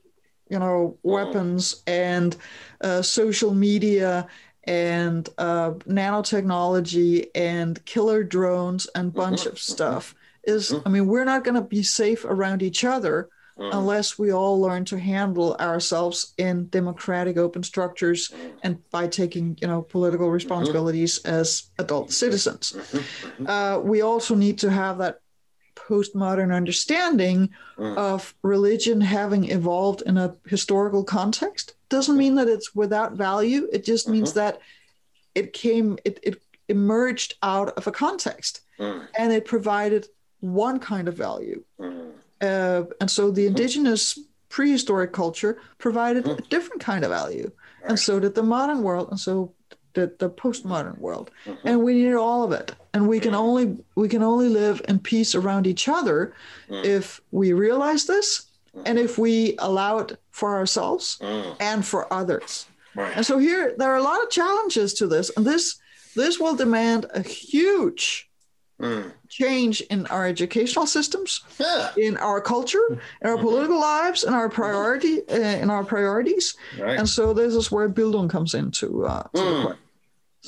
[0.49, 1.10] you know, mm-hmm.
[1.10, 2.36] weapons and
[2.81, 4.27] uh, social media
[4.63, 9.19] and uh, nanotechnology and killer drones and mm-hmm.
[9.19, 10.13] bunch of stuff
[10.45, 10.55] mm-hmm.
[10.57, 13.29] is i mean we're not going to be safe around each other
[13.60, 18.31] unless we all learn to handle ourselves in democratic open structures
[18.63, 22.75] and by taking you know political responsibilities as adult citizens.
[23.45, 25.19] Uh, we also need to have that
[25.88, 27.97] postmodern understanding mm.
[27.97, 33.67] of religion having evolved in a historical context doesn't mean that it's without value.
[33.71, 34.39] It just means mm-hmm.
[34.39, 34.62] that
[35.36, 39.08] it came, it, it emerged out of a context mm.
[39.17, 40.08] and it provided
[40.41, 41.63] one kind of value.
[41.80, 42.12] Mm.
[42.41, 43.47] Uh, and so the mm-hmm.
[43.50, 44.19] indigenous
[44.50, 46.38] prehistoric culture provided mm.
[46.38, 47.52] a different kind of value.
[47.88, 49.10] And so did the modern world.
[49.12, 49.54] And so
[49.97, 51.67] the, the postmodern world mm-hmm.
[51.67, 53.39] and we need all of it and we can mm.
[53.45, 56.33] only we can only live in peace around each other
[56.69, 56.86] mm.
[56.86, 58.83] if we realize this mm.
[58.86, 61.55] and if we allow it for ourselves mm.
[61.60, 63.12] and for others right.
[63.15, 65.77] and so here there are a lot of challenges to this and this
[66.15, 68.29] this will demand a huge
[68.79, 69.12] mm.
[69.29, 71.89] change in our educational systems yeah.
[71.97, 73.45] in our culture in our mm-hmm.
[73.45, 76.99] political lives in our priority uh, in our priorities right.
[76.99, 79.23] and so this is where Bildung comes into uh,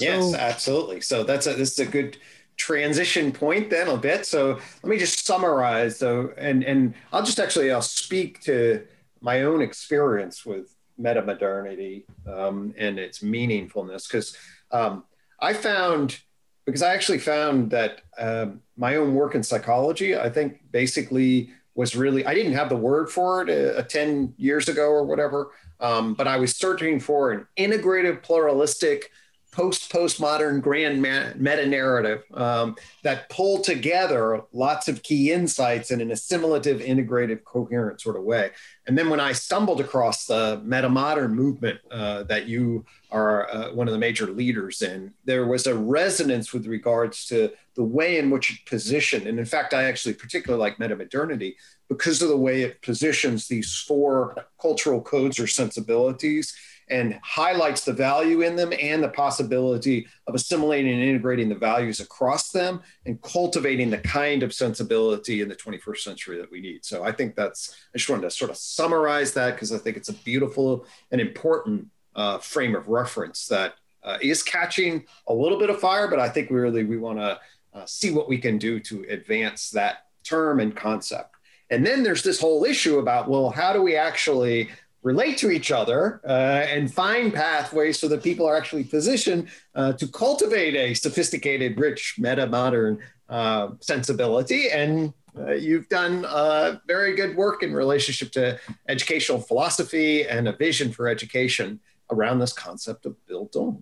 [0.01, 1.01] Yes, absolutely.
[1.01, 2.17] So that's a this is a good
[2.59, 4.25] transition point then a bit.
[4.25, 5.97] So let me just summarize.
[5.97, 8.85] So and and I'll just actually I'll speak to
[9.21, 14.35] my own experience with meta modernity um, and its meaningfulness because
[14.71, 15.03] um,
[15.39, 16.19] I found
[16.65, 21.95] because I actually found that um, my own work in psychology I think basically was
[21.95, 26.13] really I didn't have the word for it uh, 10 years ago or whatever um,
[26.13, 29.11] but I was searching for an integrative pluralistic
[29.59, 36.11] post postmodern grand meta narrative um, that pull together lots of key insights in an
[36.11, 38.51] assimilative, integrative, coherent sort of way.
[38.87, 43.73] And then when I stumbled across the meta modern movement uh, that you are uh,
[43.73, 48.17] one of the major leaders in, there was a resonance with regards to the way
[48.17, 49.27] in which it positioned.
[49.27, 51.57] And in fact, I actually particularly like meta modernity
[51.89, 56.55] because of the way it positions these four cultural codes or sensibilities
[56.89, 61.99] and highlights the value in them and the possibility of assimilating and integrating the values
[61.99, 66.83] across them and cultivating the kind of sensibility in the 21st century that we need.
[66.83, 69.97] So I think that's, I just wanted to sort of summarize that because I think
[69.97, 75.59] it's a beautiful and important uh, frame of reference that uh, is catching a little
[75.59, 77.39] bit of fire, but I think we really, we want to
[77.73, 81.35] uh, see what we can do to advance that term and concept.
[81.69, 84.69] And then there's this whole issue about, well, how do we actually
[85.11, 89.43] relate to each other uh, and find pathways so that people are actually positioned
[89.79, 92.93] uh, to cultivate a sophisticated, rich, meta modern
[93.37, 94.69] uh, sensibility.
[94.69, 100.53] And uh, you've done uh, very good work in relationship to educational philosophy and a
[100.65, 101.79] vision for education
[102.13, 103.81] around this concept of Bildung.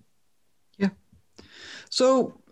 [0.78, 0.92] Yeah.
[1.90, 2.08] So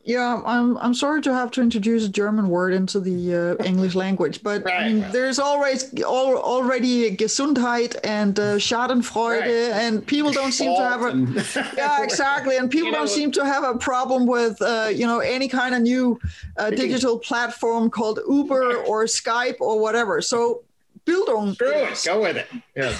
[0.06, 3.94] yeah, I'm I'm sorry to have to introduce a German word into the uh, English
[4.04, 4.74] language, but right.
[4.74, 9.82] I mean, there's always al- already Gesundheit and uh, Schadenfreude, right.
[9.82, 13.32] and people don't seem to have a yeah exactly, and people you know, don't seem
[13.32, 16.20] to have a problem with uh, you know any kind of new
[16.56, 20.22] uh, digital platform called Uber or Skype or whatever.
[20.22, 20.62] So
[21.06, 21.54] Bildung.
[21.54, 22.02] Screw it.
[22.04, 22.48] Go with it.
[22.74, 22.92] Yeah.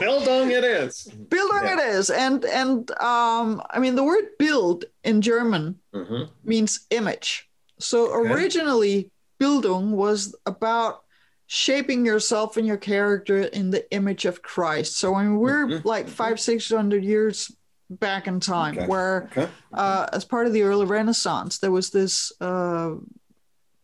[0.00, 1.08] Bildung it is.
[1.28, 1.74] Bildung yeah.
[1.74, 2.10] it is.
[2.10, 6.24] And and um, I mean the word build in German mm-hmm.
[6.44, 7.48] means image.
[7.78, 9.10] So originally okay.
[9.40, 11.02] Bildung was about
[11.46, 14.98] shaping yourself and your character in the image of Christ.
[14.98, 15.88] So I mean we're mm-hmm.
[15.88, 17.50] like five, six hundred years
[17.88, 18.86] back in time okay.
[18.86, 19.48] where okay.
[19.72, 22.94] Uh, as part of the early Renaissance there was this uh,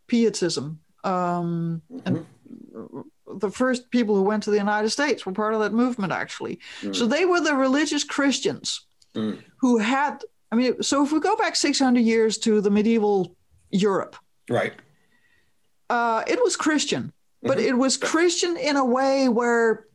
[0.07, 1.99] pietism um, mm-hmm.
[2.07, 2.27] and
[3.41, 6.61] the first people who went to the United States were part of that movement, actually.
[6.83, 6.95] Mm.
[6.95, 9.43] So they were the religious Christians mm.
[9.59, 10.23] who had,
[10.53, 13.37] I mean, so if we go back 600 years to the medieval
[13.71, 14.17] Europe,
[14.49, 14.75] right?
[15.89, 17.69] Uh, it was Christian, but mm-hmm.
[17.69, 19.86] it was Christian in a way where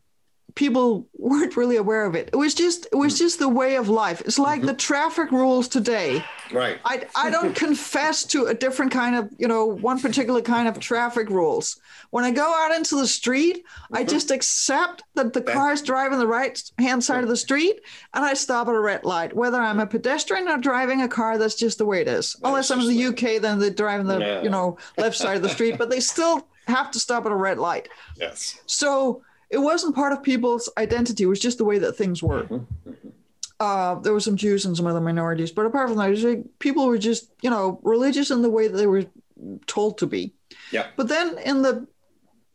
[0.55, 2.29] people weren't really aware of it.
[2.33, 3.19] It was just it was mm.
[3.19, 4.21] just the way of life.
[4.21, 4.67] It's like mm-hmm.
[4.67, 6.23] the traffic rules today.
[6.51, 6.79] Right.
[6.85, 10.79] I I don't confess to a different kind of, you know, one particular kind of
[10.79, 11.79] traffic rules.
[12.09, 13.97] When I go out into the street, mm-hmm.
[13.97, 17.81] I just accept that the car is driving the right hand side of the street
[18.13, 21.37] and I stop at a red light, whether I'm a pedestrian or driving a car,
[21.37, 22.35] that's just the way it is.
[22.43, 24.41] Unless I'm in the UK, then they're driving the, yeah.
[24.41, 27.35] you know, left side of the street, but they still have to stop at a
[27.35, 27.89] red light.
[28.17, 28.59] Yes.
[28.67, 31.23] So it wasn't part of people's identity.
[31.23, 32.43] It was just the way that things were.
[32.43, 32.89] Mm-hmm.
[32.89, 33.09] mm-hmm.
[33.59, 36.97] Uh, there were some Jews and some other minorities, but apart from that, people were
[36.97, 39.05] just, you know, religious in the way that they were
[39.67, 40.33] told to be.
[40.71, 40.87] Yeah.
[40.97, 41.85] But then in the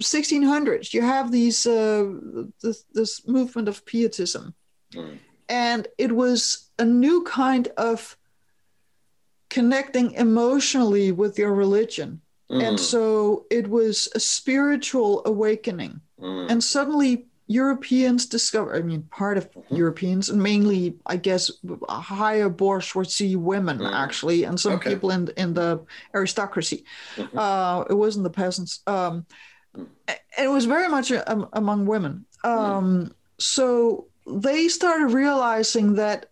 [0.03, 2.13] 1600s, you have these uh,
[2.61, 4.55] this, this movement of pietism,
[4.93, 5.17] mm.
[5.49, 8.17] and it was a new kind of
[9.49, 12.21] connecting emotionally with your religion.
[12.51, 12.63] Mm.
[12.69, 16.01] And so it was a spiritual awakening.
[16.21, 16.51] Mm.
[16.51, 19.77] And suddenly Europeans discover, I mean, part of mm-hmm.
[19.77, 21.51] Europeans, and mainly, I guess,
[21.89, 23.93] higher bourgeoisie women, mm.
[23.93, 24.91] actually, and some okay.
[24.91, 26.85] people in, in the aristocracy.
[27.17, 27.39] Mm-hmm.
[27.39, 28.81] Uh, it wasn't the peasants.
[28.87, 29.27] Um,
[29.77, 29.87] mm.
[30.39, 32.25] it was very much a, a, among women.
[32.45, 32.49] Mm.
[32.49, 36.27] Um, so they started realizing that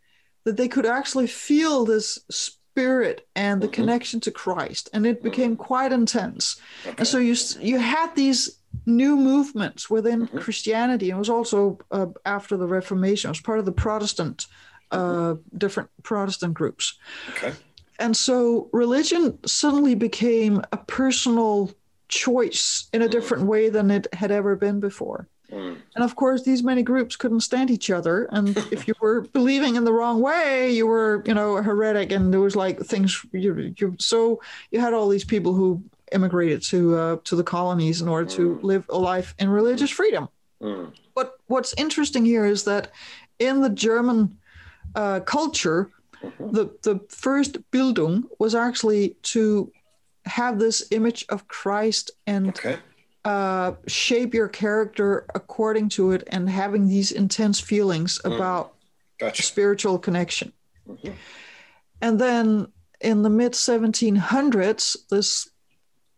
[0.44, 3.74] that they could actually feel this spirit and the mm-hmm.
[3.74, 5.62] connection to Christ, and it became mm-hmm.
[5.62, 6.60] quite intense.
[6.84, 6.94] Okay.
[6.98, 10.38] And so you you had these new movements within mm-hmm.
[10.38, 11.10] Christianity.
[11.10, 13.28] It was also uh, after the Reformation.
[13.28, 14.46] It was part of the Protestant,
[14.90, 15.58] uh, mm-hmm.
[15.58, 16.98] different Protestant groups.
[17.30, 17.52] Okay.
[17.98, 21.72] And so religion suddenly became a personal
[22.08, 23.10] choice in a mm.
[23.10, 25.28] different way than it had ever been before.
[25.50, 25.76] Mm.
[25.94, 28.24] And of course, these many groups couldn't stand each other.
[28.32, 32.12] And if you were believing in the wrong way, you were, you know, a heretic.
[32.12, 35.82] And there was like things you, you so you had all these people who
[36.14, 38.62] immigrated to uh, to the colonies in order to mm.
[38.62, 40.28] live a life in religious freedom.
[40.62, 40.92] Mm.
[41.14, 42.90] But what's interesting here is that
[43.38, 44.38] in the German
[44.94, 45.90] uh, culture,
[46.22, 46.52] mm-hmm.
[46.52, 49.70] the the first Bildung was actually to
[50.26, 52.78] have this image of Christ and okay.
[53.24, 58.34] uh, shape your character according to it, and having these intense feelings mm.
[58.34, 58.74] about
[59.18, 59.42] gotcha.
[59.42, 60.52] spiritual connection.
[60.88, 61.12] Mm-hmm.
[62.00, 62.68] And then
[63.00, 65.48] in the mid 1700s, this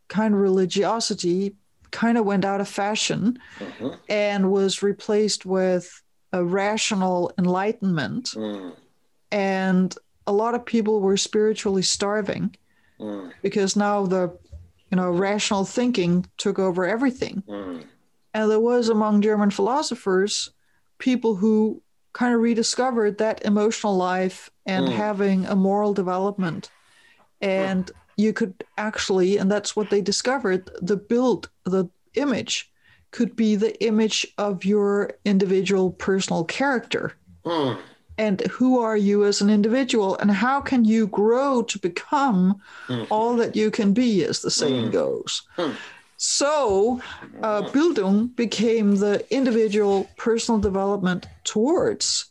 [0.08, 1.54] kind of religiosity
[1.90, 3.88] kind of went out of fashion mm-hmm.
[4.08, 8.30] and was replaced with a rational enlightenment.
[8.34, 8.74] Mm.
[9.32, 9.94] And
[10.26, 12.54] a lot of people were spiritually starving
[13.00, 13.32] mm.
[13.42, 14.36] because now the
[14.90, 17.42] you know rational thinking took over everything.
[17.48, 17.84] Mm.
[18.34, 20.50] And there was among German philosophers
[20.98, 21.82] people who
[22.12, 24.92] kind of rediscovered that emotional life and mm.
[24.92, 26.70] having a moral development.
[27.40, 32.70] And you could actually, and that's what they discovered, the build, the image
[33.10, 37.12] could be the image of your individual personal character.
[37.44, 37.78] Mm.
[38.18, 40.16] And who are you as an individual?
[40.16, 43.06] And how can you grow to become Mhm.
[43.10, 44.92] all that you can be, as the saying Mm.
[44.92, 45.42] goes?
[45.56, 45.72] Hmm.
[46.16, 47.00] So,
[47.42, 52.26] uh, Bildung became the individual personal development towards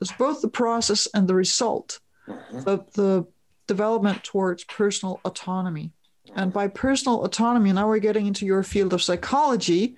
[0.00, 2.64] it's both the process and the result Mhm.
[2.64, 3.26] the, the
[3.68, 5.92] development towards personal autonomy.
[6.34, 9.96] And by personal autonomy, now we're getting into your field of psychology.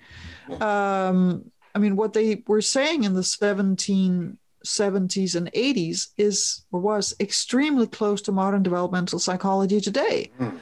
[0.59, 7.15] Um, I mean, what they were saying in the 1770s and 80s is or was
[7.19, 10.31] extremely close to modern developmental psychology today.
[10.39, 10.59] Mm.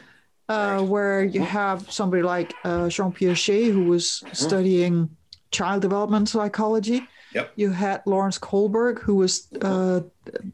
[0.47, 5.15] Uh, where you have somebody like uh, Jean Piaget, who was studying
[5.51, 7.07] child development psychology.
[7.33, 7.51] Yep.
[7.55, 10.01] You had Lawrence Kohlberg, who was uh,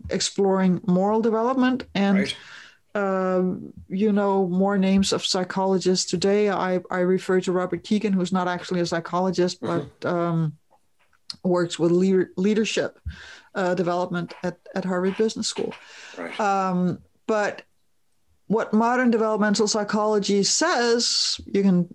[0.09, 2.35] exploring moral development, and Right.
[2.95, 6.49] um, you know more names of psychologists today.
[6.49, 10.57] I, I refer to Robert Kegan, who's not actually a psychologist, but um,
[11.43, 12.99] works with leader, leadership
[13.53, 15.73] uh, development at, at Harvard Business School.
[16.17, 16.37] Right.
[16.39, 17.63] Um, but
[18.47, 21.87] what modern developmental psychology says, you can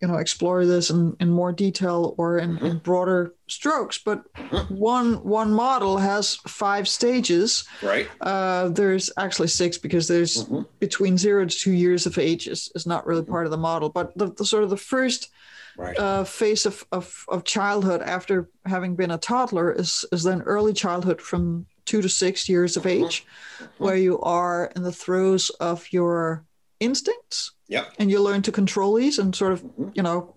[0.00, 3.98] you know explore this in, in more detail or in, in broader strokes.
[3.98, 4.22] But
[4.70, 7.64] one one model has five stages.
[7.82, 8.08] Right.
[8.20, 10.66] Uh, there's actually six because there's Mhm.
[10.78, 13.88] between zero to two years of age is, is not really part of the model.
[13.90, 15.30] But the, the sort of the first
[15.76, 15.96] Right.
[15.98, 20.72] uh, phase of, of, of childhood after having been a toddler is, is then early
[20.72, 23.24] childhood from two to six years of age,
[23.78, 26.44] where you are in the throes of your
[26.80, 27.84] instincts Yeah.
[27.98, 29.64] and you learn to control these and sort of,
[29.94, 30.34] you know,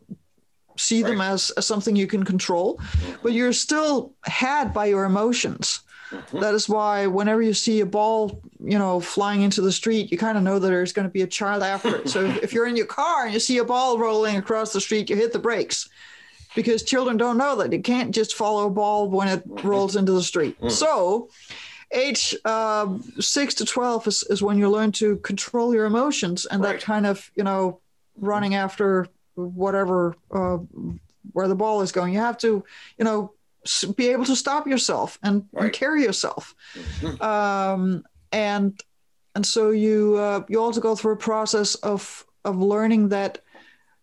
[0.78, 2.80] see them as, as something you can control,
[3.22, 5.82] but you're still had by your emotions.
[6.12, 6.42] Mhm.
[6.42, 10.18] That is why whenever you see a ball, you know, flying into the street, you
[10.18, 12.10] kind of know that there's going to be a child after it.
[12.10, 15.10] So if you're in your car and you see a ball rolling across the street,
[15.10, 15.90] you hit the brakes
[16.56, 20.12] because children don't know that you can't just follow a ball when it rolls into
[20.12, 20.60] the street.
[20.62, 20.70] Mm.
[20.72, 21.30] So
[21.94, 26.62] age um, six to 12 is, is when you learn to control your emotions and
[26.64, 26.74] Right.
[26.80, 27.80] that kind of, you know,
[28.18, 30.58] running after whatever, uh,
[31.32, 32.14] where the ball is going.
[32.14, 32.64] You have to,
[32.98, 33.34] you know,
[33.96, 36.54] be able to stop yourself and, and carry yourself.
[37.22, 38.80] Um, and
[39.36, 43.40] and so you uh, you also go through a process of of learning that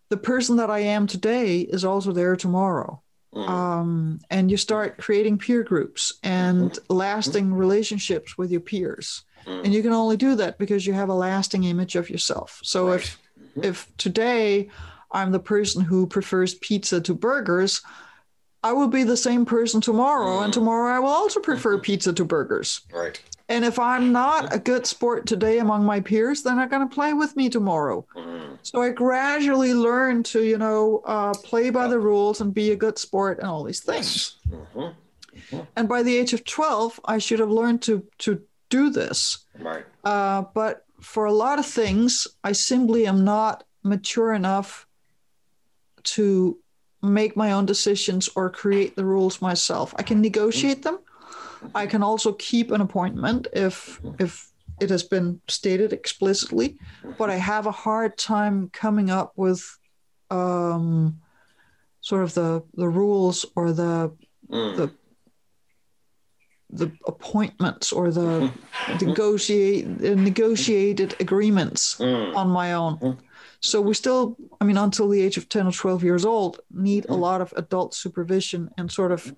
[0.09, 3.00] the person that I am today is also there tomorrow.
[3.33, 3.47] Mm.
[3.47, 9.23] Um, and you start creating peer groups and lasting relationships with your peers.
[9.45, 9.63] Mm.
[9.65, 12.59] And you can only do that because you have a lasting image of yourself.
[12.63, 12.95] So Right.
[13.01, 13.17] if
[13.61, 14.69] if today
[15.11, 17.81] I'm the person who prefers pizza to burgers,
[18.63, 20.55] I will be the same person tomorrow, and Mm.
[20.55, 22.81] tomorrow I will also prefer pizza to burgers.
[22.93, 23.19] Right.
[23.51, 26.95] And if I'm not a good sport today among my peers, they're not going to
[26.95, 28.05] play with me tomorrow.
[28.15, 28.57] Mm.
[28.63, 32.77] So I gradually learn to, you know, uh, play by the rules and be a
[32.77, 34.37] good sport and all these things.
[34.49, 34.59] Yes.
[34.73, 35.67] Mhm.
[35.75, 39.45] And by the age of 12, I should have learned to to do this.
[39.59, 39.85] Right.
[40.05, 44.87] Uh, but for a lot of things, I simply am not mature enough
[46.15, 46.57] to
[47.01, 49.93] make my own decisions or create the rules myself.
[49.97, 50.99] I can negotiate them.
[51.75, 56.77] I can also keep an appointment if if it has been stated explicitly,
[57.17, 59.61] but I have a hard time coming up with
[60.31, 61.19] um,
[62.01, 64.11] sort of the the rules or the
[64.49, 64.75] Mm.
[64.75, 64.91] The-
[66.73, 68.51] the appointments or the
[69.01, 72.35] negotiate negotiated agreements Mm.
[72.35, 72.97] on my own.
[72.97, 73.17] Mhm.
[73.59, 77.05] So we still, I mean, until the age of 10 or 12 years old, need
[77.05, 77.19] a Mhm.
[77.19, 79.33] lot of adult supervision and sort of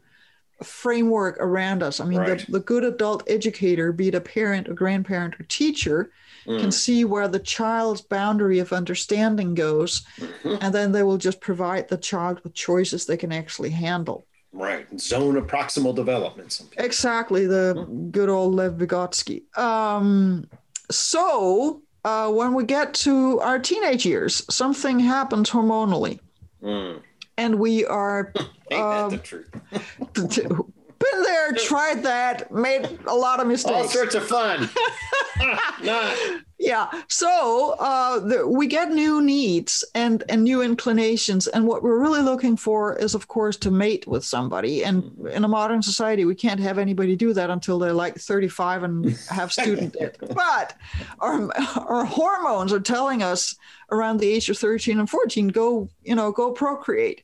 [0.61, 1.99] framework around us.
[1.99, 2.45] I mean, Right.
[2.45, 6.11] the, the good adult educator, be it a parent, a grandparent, or teacher,
[6.45, 6.73] can Mm.
[6.73, 10.57] see where the child's boundary of understanding goes, Mhm.
[10.61, 14.25] and then they will just provide the child with choices they can actually handle.
[14.51, 14.85] Right.
[14.99, 16.61] Zone of proximal development.
[16.77, 19.43] Exactly, the good old Lev Vygotsky.
[19.57, 20.45] Um,
[20.91, 26.19] so uh, when we get to our teenage years, something happens hormonally,
[26.61, 26.99] Mm.
[27.37, 28.31] And we are
[28.71, 30.65] Ain't Um, that the truth?
[30.99, 33.75] been there, tried that, made a lot of mistakes.
[33.75, 34.69] All sorts of fun.
[36.63, 36.89] Yeah.
[37.09, 42.21] So uh, the, we get new needs and and new inclinations, and what we're really
[42.21, 44.81] looking for is, of course, to mate with somebody.
[44.85, 48.83] And in a modern society, we can't have anybody do that until they're like 35
[48.83, 50.17] and have student debt.
[50.33, 50.77] But
[51.19, 51.51] our
[51.85, 53.57] our hormones are telling us
[53.91, 57.23] around the age of 13 and 14, go you know go procreate.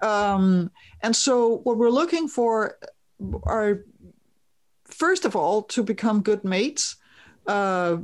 [0.00, 0.70] Um,
[1.02, 2.78] and so what we're looking for
[3.44, 3.84] are
[4.84, 6.96] first of all to become good mates.
[7.46, 7.98] Uh,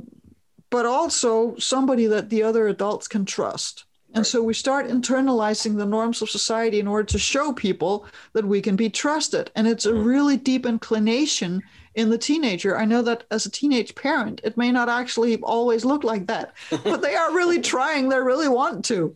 [0.69, 3.85] but also somebody that the other adults can trust.
[4.09, 8.05] And And so we start internalizing the norms of society in order to show people
[8.33, 9.51] that we can be trusted.
[9.55, 11.61] And it's a really deep inclination
[11.93, 12.77] in the teenager.
[12.77, 16.53] I know that as a teenage parent, it may not actually always look like that,
[16.83, 18.09] but they are really trying.
[18.09, 19.15] They really want to.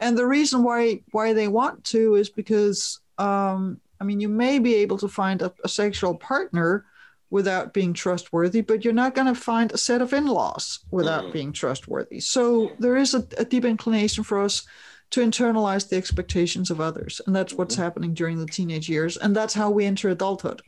[0.00, 4.58] And the reason why why they want to is because um, I mean, you may
[4.58, 6.84] be able to find a, a sexual partner
[7.30, 11.24] without being trustworthy, but you're not going to find a set of in laws without
[11.24, 11.32] mm.
[11.32, 12.20] being trustworthy.
[12.20, 14.64] So there is a, a, deep inclination for us
[15.10, 17.20] to internalize the expectations of others.
[17.26, 17.84] And that's what's mm-hmm.
[17.84, 19.16] happening during the teenage years.
[19.16, 20.62] And that's how we enter adulthood.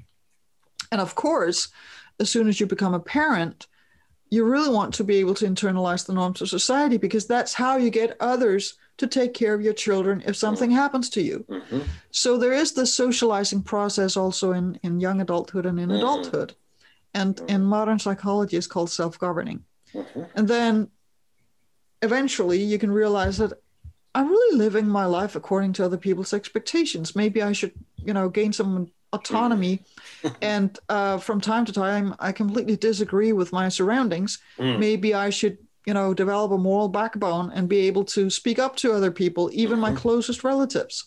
[0.90, 1.68] And of course,
[2.18, 3.68] as soon as you become a parent,
[4.30, 7.76] you really want to be able to internalize the norms of society because that's how
[7.76, 11.44] you get others to take care of your children if something happens to you.
[11.48, 11.80] Mm-hmm.
[12.10, 15.98] So there is this socializing process also in, in young adulthood and in mm-hmm.
[15.98, 16.54] adulthood.
[17.14, 17.48] And mm-hmm.
[17.48, 19.64] in modern psychology, it's called self governing.
[19.94, 20.22] Mm-hmm.
[20.34, 20.88] And then
[22.02, 23.52] eventually you can realize that
[24.14, 27.16] I'm really living my life according to other people's expectations.
[27.16, 29.82] Maybe I should, you know, gain some autonomy.
[30.22, 30.36] Mm.
[30.42, 34.38] and uh, from time to time, I completely disagree with my surroundings.
[34.58, 34.78] Mm.
[34.78, 38.76] Maybe I should you know, develop a moral backbone and be able to speak up
[38.76, 39.96] to other people, even my mm-hmm.
[39.96, 41.06] closest relatives.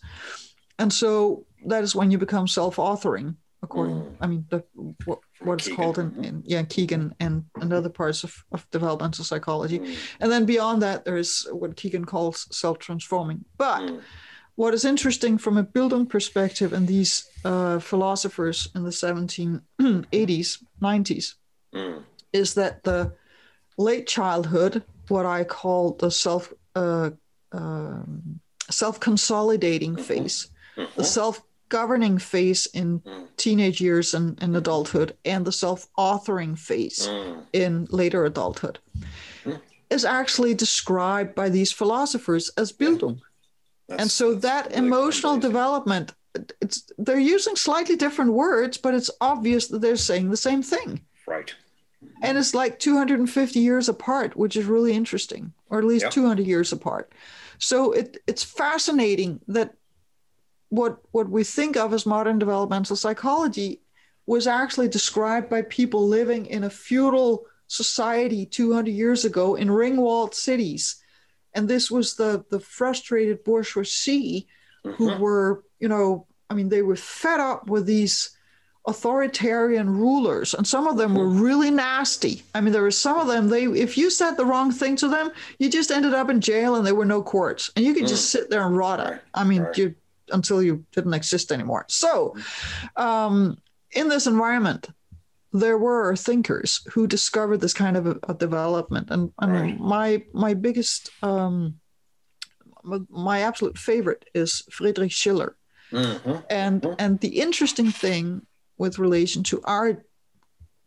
[0.76, 4.16] And so that is when you become self-authoring, according, mm.
[4.20, 4.64] I mean, the,
[5.04, 9.24] what, what it's called in, in, yeah, Kegan and, and other parts of, of developmental
[9.24, 9.78] psychology.
[9.78, 9.96] Mm.
[10.18, 13.44] And then beyond that, there is what Kegan calls self-transforming.
[13.56, 14.00] But mm.
[14.56, 19.60] What is interesting from a Bildung perspective and these uh, philosophers in the 1780s,
[20.82, 21.34] 90s,
[21.74, 22.02] mm.
[22.32, 23.12] is that the
[23.78, 27.10] late childhood, what I call the self uh,
[27.52, 28.40] um,
[28.70, 30.02] self consolidating mm-hmm.
[30.02, 30.90] phase, mm-hmm.
[30.96, 33.26] the self governing phase in mm.
[33.38, 37.42] teenage years and, and adulthood, and the self authoring phase mm.
[37.52, 38.78] in later adulthood,
[39.44, 39.58] mm.
[39.88, 43.20] is actually described by these philosophers as Bildung.
[43.98, 46.12] And so that emotional development,
[46.60, 51.02] it's they're using slightly different words, but it's obvious that they're saying the same thing.
[51.26, 51.54] Right.
[52.22, 56.72] And it's like 250 years apart which is really interesting or at least 200 years
[56.72, 57.12] apart.
[57.58, 59.74] So it, it's fascinating that
[60.68, 63.82] what what we think of as modern developmental psychology
[64.26, 70.34] was actually described by people living in a feudal society 200 years ago in ring-walled
[70.34, 71.01] cities
[71.54, 74.46] and this was the the frustrated bourgeoisie
[74.84, 74.94] mm-hmm.
[74.96, 78.30] who were you know i mean they were fed up with these
[78.88, 83.28] authoritarian rulers and some of them were really nasty i mean there were some of
[83.28, 85.30] them they if you said the wrong thing to them
[85.60, 88.26] you just ended up in jail and there were no courts and you could just
[88.26, 88.32] mm.
[88.32, 89.78] sit there and rot it i mean right.
[89.78, 89.94] you
[90.32, 92.34] until you didn't exist anymore so
[92.96, 93.56] um,
[93.92, 94.88] in this environment
[95.52, 99.78] there were thinkers who discovered this kind of a, a development and, and right.
[99.78, 101.74] my my biggest um,
[103.10, 105.56] my absolute favorite is friedrich schiller
[105.92, 106.36] Mm-hmm.
[106.50, 106.94] And mm-hmm.
[106.98, 108.46] and the interesting thing
[108.78, 110.04] with relation to our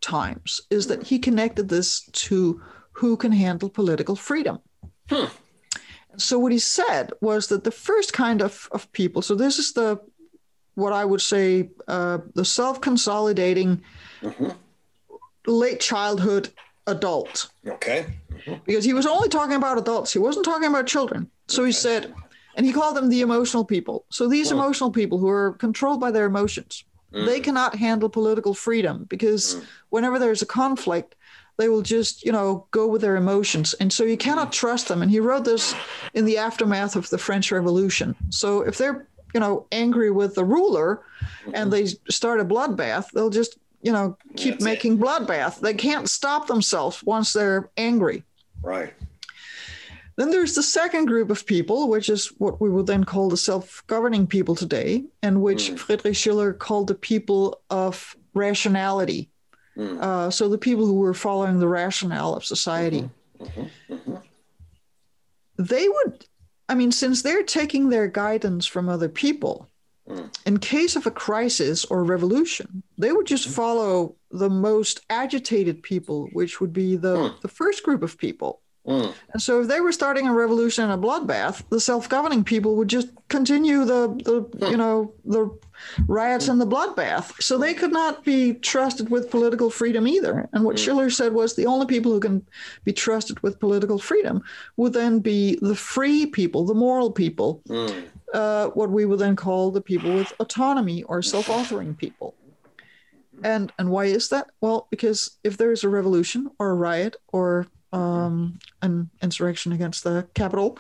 [0.02, 2.62] times is that he connected this to
[2.92, 4.60] who can handle political freedom.
[5.10, 5.26] Hmm.
[6.18, 9.74] So what he said was that the first kind of, of people, so this is
[9.74, 10.00] the
[10.76, 13.82] what I would say uh, the self-consolidating
[14.22, 14.50] mm-hmm.
[15.48, 16.50] late childhood
[16.88, 17.50] adult.
[17.68, 18.06] Okay.
[18.32, 18.56] Mm-hmm.
[18.66, 20.14] Because he was only talking about adults.
[20.14, 21.30] He wasn't talking about children.
[21.48, 21.68] So okay.
[21.68, 22.14] he said,
[22.56, 24.06] and he called them the emotional people.
[24.10, 24.58] So these hmm.
[24.58, 26.86] emotional people who are controlled by their emotions.
[27.14, 27.26] Mm.
[27.26, 29.66] They cannot handle political freedom because mm.
[29.90, 31.16] whenever there's a conflict,
[31.58, 33.74] they will just, you know, go with their emotions.
[33.76, 34.54] And so you cannot mm.
[34.54, 35.02] trust them.
[35.02, 35.74] And he wrote this
[36.14, 38.16] in the aftermath of the French Revolution.
[38.30, 41.02] So if they're, you know, angry with the ruler
[41.54, 45.00] and they start a bloodbath, they'll just, you know, keep That's making it.
[45.02, 45.60] bloodbath.
[45.60, 48.24] They can't stop themselves once they're angry.
[48.64, 48.94] Right.
[50.16, 53.36] Then there's the second group of people, which is what we would then call the
[53.36, 55.78] self governing people today, and which mm.
[55.78, 59.30] Friedrich Schiller called the people of rationality.
[59.76, 60.02] Mm.
[60.02, 63.10] Uh, so the people who were following the rationale of society.
[63.38, 63.62] Mm-hmm.
[63.62, 63.94] Mm-hmm.
[63.94, 64.16] Mm-hmm.
[65.58, 66.26] They would,
[66.68, 69.70] I mean, since they're taking their guidance from other people,
[70.08, 70.34] mm.
[70.46, 73.54] in case of a crisis or revolution, they would just mm.
[73.54, 77.42] follow the most agitated people, which would be the, mm.
[77.42, 78.62] the first group of people.
[78.88, 79.14] Mm.
[79.34, 82.88] And so, if they were starting a revolution and a bloodbath, the self-governing people would
[82.88, 84.72] just continue the, the mm.
[84.72, 85.50] you know, the
[86.08, 87.42] riots and the bloodbath.
[87.42, 90.48] So they could not be trusted with political freedom either.
[90.54, 90.80] And what mm.
[90.80, 92.46] Schiller said was the only people who can
[92.84, 94.44] be trusted with political freedom
[94.78, 98.06] would then be the free people, the moral people, mm.
[98.34, 102.36] uh, what we would then call the people with autonomy or self-authoring people.
[103.44, 104.48] And and why is that?
[104.62, 110.04] Well, because if there is a revolution or a riot or um, an, insurrection against
[110.04, 110.78] the capital,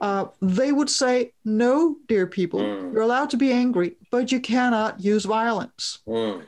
[0.00, 0.24] uh,
[0.58, 2.92] they would say, "No, dear people, Mm.
[2.92, 5.98] you're allowed to be angry, but you cannot use violence.
[6.06, 6.42] Mm.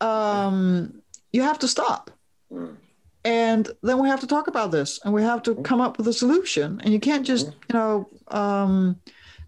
[0.00, 1.02] Um,
[1.32, 2.10] you have to stop."
[2.52, 2.76] Mm.
[3.24, 6.08] And then we have to talk about this, and we have to come up with
[6.08, 6.80] a solution.
[6.82, 8.96] And you can't just, you know, um,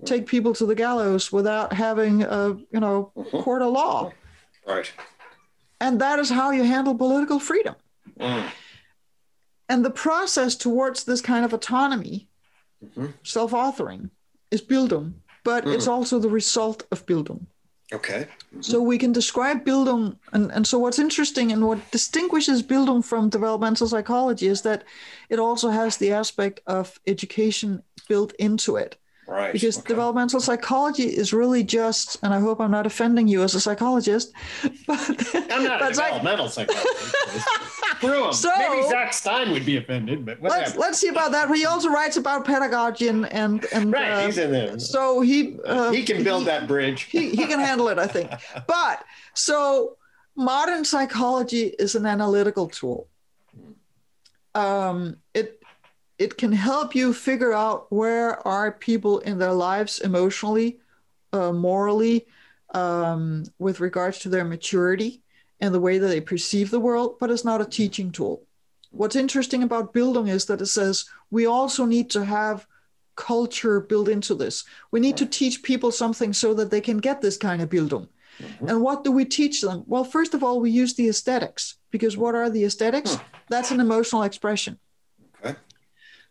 [0.04, 3.10] take people to the gallows without having a, you know,
[3.42, 4.12] court of law.
[4.66, 4.92] Right.
[5.80, 7.74] And that is how you handle political freedom.
[9.68, 12.28] And the process towards this kind of autonomy,
[12.84, 13.14] Mhm.
[13.22, 14.10] self authoring,
[14.50, 17.46] is Bildung, but it's also the result of Bildung.
[17.92, 18.26] Okay.
[18.60, 23.28] So we can describe Bildung, and, and so what's interesting and what distinguishes Bildung from
[23.28, 24.84] developmental psychology is that
[25.28, 28.96] it also has the aspect of education built into it.
[29.26, 29.52] Right.
[29.52, 29.88] Because okay.
[29.88, 34.32] developmental psychology is really just, and I hope I'm not offending you as a psychologist,
[34.86, 34.98] but
[35.50, 37.16] I'm not a but psych- developmental psychologist.
[37.96, 38.32] Screw him.
[38.34, 41.48] So- Maybe Zach Stein would be offended, but let's let's see about that.
[41.48, 44.78] But he also writes about pedagogy and and and right, uh, he's in there.
[44.78, 47.02] so he uh, he can build that bridge.
[47.04, 48.30] he, he can handle it, I think.
[48.66, 49.04] But
[49.34, 49.96] so
[50.36, 53.08] modern psychology is an analytical tool.
[54.54, 55.60] Um, it
[56.18, 60.78] it can help you figure out where are people in their lives emotionally,
[61.32, 62.26] uh, morally,
[62.72, 65.22] um, with regards to their maturity
[65.60, 67.16] and the way that they perceive the world.
[67.18, 68.42] But it's not a teaching tool.
[68.90, 72.66] What's interesting about Bildung is that it says we also need to have
[73.16, 74.64] culture built into this.
[74.90, 78.08] We need to teach people something so that they can get this kind of Bildung.
[78.66, 79.84] And what do we teach them?
[79.86, 83.16] Well, first of all, we use the aesthetics because what are the aesthetics?
[83.48, 84.78] That's an emotional expression.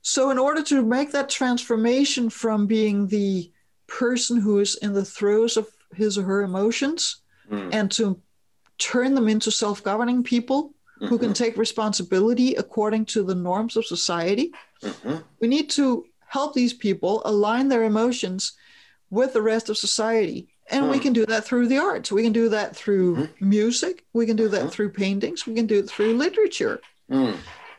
[0.03, 3.51] So, in order to make that transformation from being the
[3.87, 7.69] person who is in the throes of his or her emotions Mm.
[7.73, 8.21] and to
[8.77, 10.73] turn them into self governing people
[11.09, 15.23] who can take responsibility according to the norms of society, Mhm.
[15.41, 18.53] we need to help these people align their emotions
[19.09, 20.47] with the rest of society.
[20.69, 21.03] And we Hmm.
[21.03, 22.09] can do that through the arts.
[22.11, 24.05] We can do that through music.
[24.13, 24.71] We can do that Mhm.
[24.71, 25.45] through paintings.
[25.45, 26.79] We can do it through literature.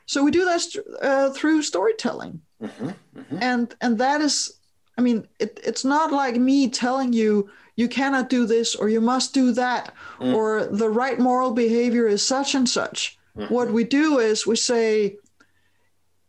[0.06, 0.62] So we do that
[1.02, 2.40] uh, through storytelling.
[2.62, 2.94] Mhm.
[3.16, 3.38] Mhm.
[3.40, 4.54] And and that is,
[4.98, 9.00] I mean, it, it's not like me telling you you cannot do this or you
[9.00, 10.34] must do that Mm.
[10.34, 13.18] or the right moral behavior is such and such.
[13.36, 13.50] Mhm.
[13.50, 15.16] What we do is we say,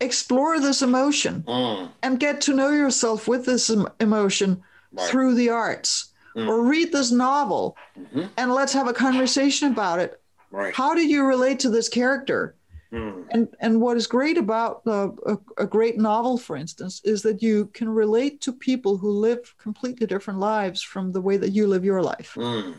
[0.01, 1.89] explore this emotion Mm.
[2.03, 3.69] and get to know yourself with this
[3.99, 4.61] emotion
[4.91, 5.07] Right.
[5.09, 6.47] through the arts Mm.
[6.49, 8.29] or read this novel Mhm.
[8.37, 10.19] and let's have a conversation about it
[10.51, 10.73] Right.
[10.75, 12.55] how do you relate to this character
[12.93, 13.25] Mm.
[13.31, 17.41] and and what is great about uh, a, a great novel for instance is that
[17.41, 21.65] you can relate to people who live completely different lives from the way that you
[21.67, 22.75] live your life Mm.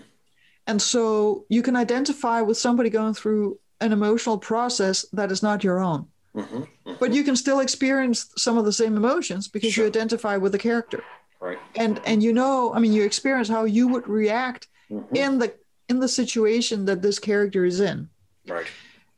[0.66, 5.64] and so you can identify with somebody going through an emotional process that is not
[5.64, 6.68] your own Mhm.
[6.86, 6.98] Mhm.
[7.00, 9.84] but you can still experience some of the same emotions because Sure.
[9.84, 11.02] you identify with the character
[11.40, 11.58] Right.
[11.74, 15.16] and and you know i mean you experience how you would react Mhm.
[15.16, 15.52] in the
[15.88, 18.08] in the situation that this character is in
[18.48, 18.68] Right.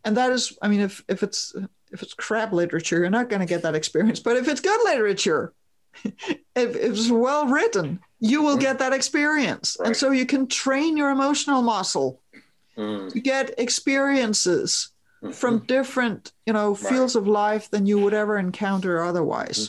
[0.08, 1.54] And that is i mean if if it's
[1.94, 4.20] if it's crap literature you're not going to get that experience.
[4.20, 5.52] But if it's good literature
[6.04, 9.76] if, if it's well written you will get that experience.
[9.84, 12.10] And so you can train your emotional muscle
[12.78, 13.10] Mm.
[13.12, 14.90] to get experiences
[15.32, 16.90] from different you know Right.
[16.90, 19.60] fields of life than you would ever encounter otherwise.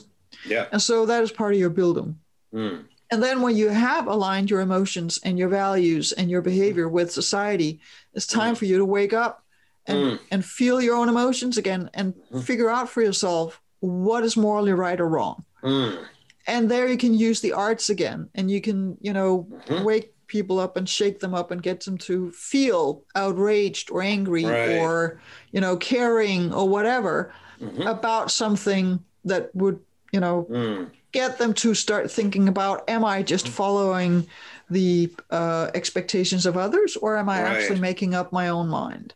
[0.46, 0.66] Yeah.
[0.72, 2.12] and so that is part of your Bildung.
[2.54, 2.86] Mm.
[3.12, 7.12] and then when you have aligned your emotions and your values and your behavior with
[7.12, 7.80] society,
[8.16, 9.44] it's time for you to wake up
[9.90, 10.20] and, Mm.
[10.32, 12.14] and feel your own emotions again and
[12.44, 15.44] figure out for yourself what is morally right or wrong.
[15.64, 16.06] Mm.
[16.48, 19.84] And there you can use the arts again and you can, you know, Mhm.
[19.84, 24.46] wake people up and shake them up and get them to feel outraged or angry
[24.46, 24.78] Right.
[24.78, 25.20] or,
[25.52, 27.32] you know, caring or whatever
[27.62, 27.90] Mhm.
[27.90, 29.80] about something that would,
[30.14, 30.90] you know, Mm.
[31.12, 34.28] get them to start thinking about am i just following
[34.70, 37.52] the uh, expectations of others or am i Right.
[37.52, 39.16] actually making up my own mind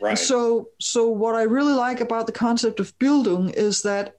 [0.00, 0.18] Right.
[0.18, 4.14] so so what i really like about the concept of bildung is that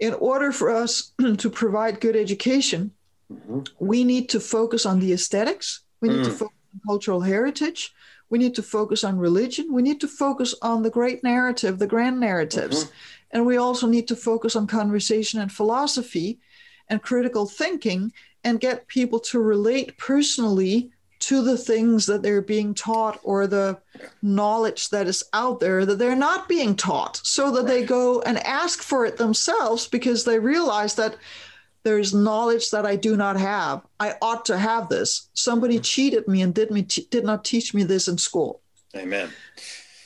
[0.00, 1.12] in order for us
[1.42, 2.92] to provide good education
[3.32, 3.66] Mhm.
[3.78, 6.38] we need to focus on the aesthetics we need to Mm.
[6.42, 7.80] focus on cultural heritage
[8.30, 11.86] we need to focus on religion we need to focus on the great narrative the
[11.94, 12.78] grand narratives
[13.32, 16.28] and we also need to focus on conversation and philosophy
[16.88, 18.12] and critical thinking
[18.44, 20.90] and get people to relate personally
[21.22, 23.78] to the things that they're being taught or the
[24.22, 28.38] knowledge that is out there that they're not being taught so that they go and
[28.38, 31.16] ask for it themselves because they realize that
[31.84, 33.82] there's knowledge that I do not have.
[33.98, 35.28] I ought to have this.
[35.34, 38.60] Somebody cheated me and did me did not teach me this in school.
[38.96, 39.30] Amen.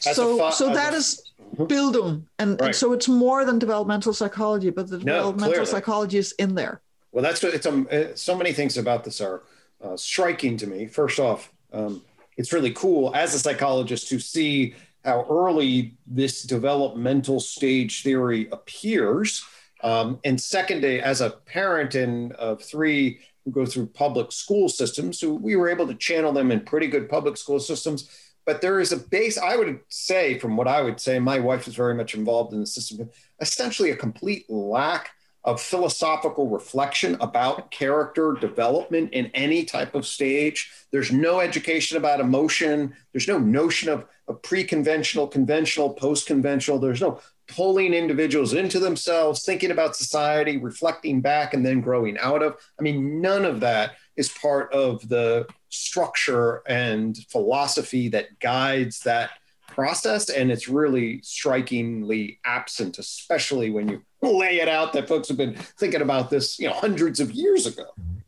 [0.07, 1.23] As so fa- so that a- is
[1.57, 5.67] Bildung, and, and so it's more than developmental psychology, but the No, developmental clearly.
[5.67, 6.81] psychology is in there.
[7.13, 9.43] Well, that's what it's um, so many things about this are
[9.83, 10.87] uh, striking to me.
[10.87, 12.03] First off, um,
[12.37, 14.75] it's really cool as a psychologist to see
[15.05, 19.45] how early this developmental stage theory appears.
[19.83, 24.69] Um, and second, uh, as a parent in of three who go through public school
[24.69, 28.11] systems, so we were able to channel them in pretty good public school systems.
[28.45, 31.67] But there is a base, I would say, from what I would say, my wife
[31.69, 33.11] is very much involved in the system,
[33.41, 35.11] essentially a complete lack
[35.47, 40.73] of philosophical reflection about character development in any type of stage.
[40.91, 42.95] There's no education about emotion.
[43.13, 46.81] There's no notion of, of pre conventional, conventional, post conventional.
[46.81, 52.43] There's no pulling individuals into themselves, thinking about society, reflecting back, and then growing out
[52.43, 52.57] of.
[52.79, 59.31] I mean, none of that is part of the structure and philosophy that guides that
[59.69, 60.29] process.
[60.31, 65.55] And it's really strikingly absent, especially when you lay it out that folks have been
[65.79, 67.87] thinking about this, you know, hundreds of years ago.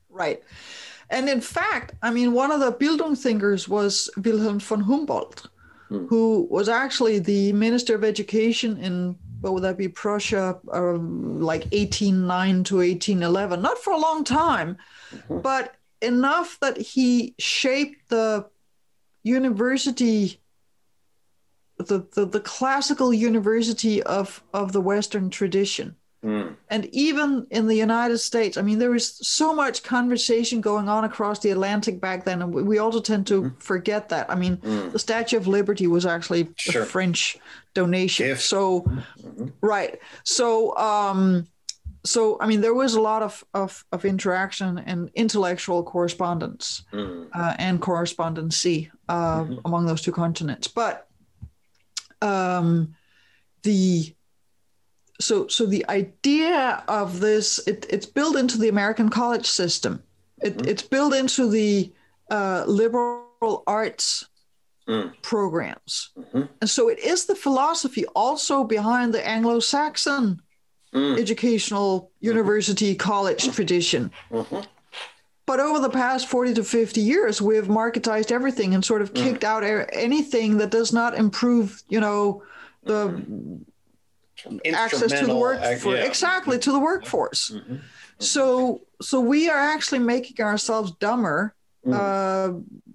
[0.08, 0.42] Right.
[1.10, 5.46] And in fact, I mean, one of the Bildung thinkers was Wilhelm von Humboldt,
[5.88, 6.06] Hmm.
[6.06, 11.66] who was actually the Minister of Education in, what would that be, Prussia, uh, like
[11.72, 13.62] 1809 to 1811.
[13.62, 14.76] Not for a long time,
[15.12, 15.40] Mhm.
[15.42, 18.44] but enough that he shaped the
[19.22, 20.40] university.
[21.78, 25.94] The, the, the classical university of, of the Western tradition.
[26.24, 30.88] Mm, And even in the United States, I mean, there was so much conversation going
[30.88, 34.28] on across the Atlantic back then, and we- also tend to forget that.
[34.28, 36.82] I mean, mm, the Statue of Liberty was actually Sure.
[36.82, 37.38] a French
[37.74, 38.26] donation.
[38.26, 38.42] Gift.
[38.42, 39.52] So, mhm.
[39.60, 40.00] right.
[40.24, 41.46] So, um,
[42.04, 47.28] so I mean, there was a lot of of, of interaction and intellectual correspondence Mm,
[47.32, 49.60] uh, and correspondency uh, Mhm.
[49.64, 50.66] among those two continents.
[50.68, 51.06] But
[52.22, 52.94] um,
[53.62, 54.14] the
[55.20, 60.02] so so the idea of this it, it's built into the American college system.
[60.40, 60.66] It, Mhm.
[60.66, 61.92] It's built into the
[62.30, 64.26] uh, liberal arts
[64.86, 65.12] Mm.
[65.22, 66.48] programs, Mhm.
[66.62, 70.40] and so it is the philosophy also behind the Anglo-Saxon
[70.94, 74.10] mm, educational university college tradition.
[74.30, 74.64] mhm.
[75.48, 79.14] But over the past 40 to 50 years, we have marketized everything and sort of
[79.14, 79.22] Mm.
[79.24, 82.42] kicked out anything that does not improve, you know,
[82.84, 83.24] the
[84.66, 86.04] access to the Instrumental, work uh, yeah.
[86.04, 87.50] exactly to the workforce.
[87.50, 87.80] Mhm.
[88.18, 91.54] So so we are actually making ourselves dumber,
[91.86, 91.94] Mm.
[91.94, 92.52] uh,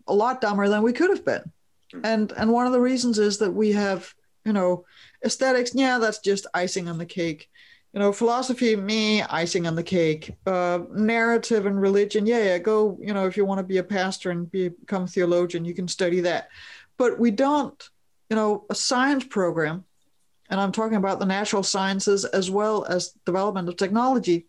[0.08, 1.52] a lot dumber than we could have been.
[1.92, 2.02] Mm.
[2.04, 4.14] And and one of the reasons is that we have,
[4.46, 4.86] you know,
[5.26, 7.50] aesthetics, yeah, that's just icing on the cake.
[7.94, 10.36] You know, philosophy, me, icing on the cake.
[10.48, 13.84] Uh, narrative and religion, yeah, yeah, go, you know, if you want to be a
[13.84, 16.50] pastor and be, become a theologian, you can study that.
[16.98, 17.90] But we don't,
[18.32, 19.86] you know, a science program,
[20.50, 24.48] and I'm talking about the natural sciences as well as development of technology,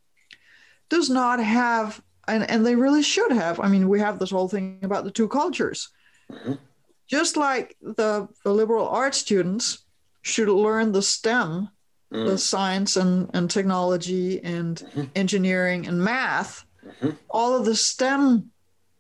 [0.89, 3.61] does not have, and, and they really should have.
[3.61, 5.91] I mean, we have this whole thing about the two cultures.
[6.31, 6.59] Mhm.
[7.07, 9.85] Just like the, the liberal arts students
[10.23, 11.69] should learn the STEM,
[12.15, 15.11] the Mm, science and, and technology and Mhm.
[15.17, 16.65] engineering and math,
[17.03, 17.17] Mhm.
[17.29, 18.53] all of the STEM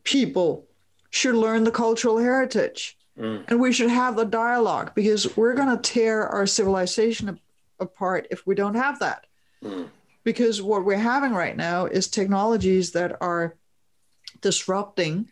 [0.02, 0.66] people
[1.10, 2.98] should learn the cultural heritage.
[3.16, 7.38] mm, And we should have the dialogue because we're going to tear our civilization
[7.78, 9.26] apart if we don't have that.
[9.62, 9.88] mm,
[10.24, 13.54] Because what we're having right now is technologies that are
[14.40, 15.28] disrupting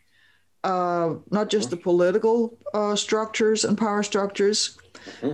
[0.65, 4.79] uh, not just the political uh, structures and power structures,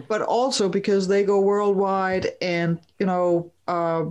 [0.08, 4.04] But also because they go worldwide and, you know, uh,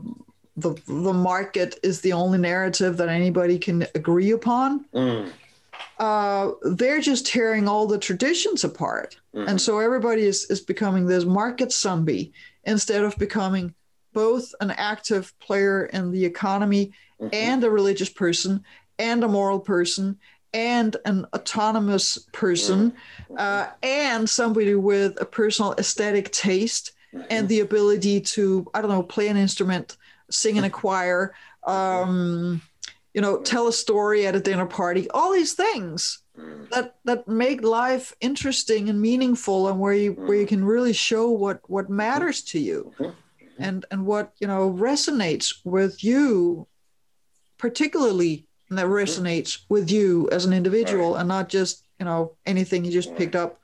[0.56, 4.86] the, the market is the only narrative that anybody can agree upon.
[4.94, 5.32] mm,
[6.00, 9.18] Uh, they're just tearing all the traditions apart.
[9.36, 9.48] mhm.
[9.48, 12.34] And so everybody is, is becoming this market zombie
[12.66, 13.74] instead of becoming
[14.14, 17.30] both an active player in the economy Mhm.
[17.34, 18.64] and a religious person
[19.00, 20.18] and a moral person
[20.58, 22.92] and an autonomous person
[23.38, 26.94] uh, and somebody with a personal aesthetic taste
[27.30, 29.98] and the ability to, I don't know, play an instrument,
[30.32, 31.36] sing in a choir,
[31.68, 32.60] um,
[33.14, 37.28] you know, tell a story at a dinner party, all these things Mm, that that
[37.28, 41.90] make life interesting and meaningful and where you where you can really show what what
[41.90, 43.16] matters to you Mhm.
[43.58, 46.68] and and what you know resonates with you
[47.58, 52.92] particularly that resonates with you as an individual and not just you know anything you
[52.92, 53.60] just picked up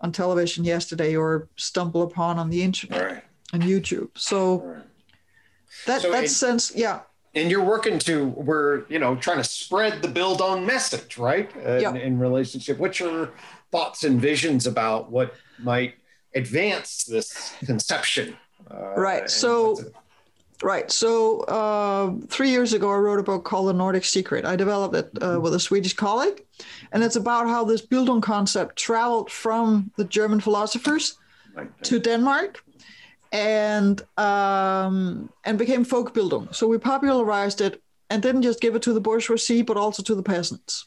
[0.00, 3.24] on television yesterday or stumble upon on the internet Right.
[3.52, 4.82] and youtube so right.
[5.86, 7.00] that So that in- sense yeah
[7.34, 11.80] and you're working to we're you know trying to spread the Bildung message right in,
[11.80, 11.94] Yeah.
[11.94, 13.30] in relationship what's your
[13.70, 15.94] thoughts and visions about what might
[16.34, 18.36] advance this conception.
[18.70, 19.78] Uh, Right, so-
[20.62, 20.90] Right.
[20.92, 24.44] So uh, three years ago, I wrote a book called The Nordic Secret.
[24.44, 26.44] I developed it uh, with a Swedish colleague,
[26.92, 31.18] and it's about how this Bildung concept traveled from the German philosophers
[31.82, 32.64] to Denmark,
[33.32, 36.54] and um, and became folk Bildung.
[36.54, 40.14] So we popularized it and didn't just give it to the bourgeoisie, but also to
[40.14, 40.86] the peasants.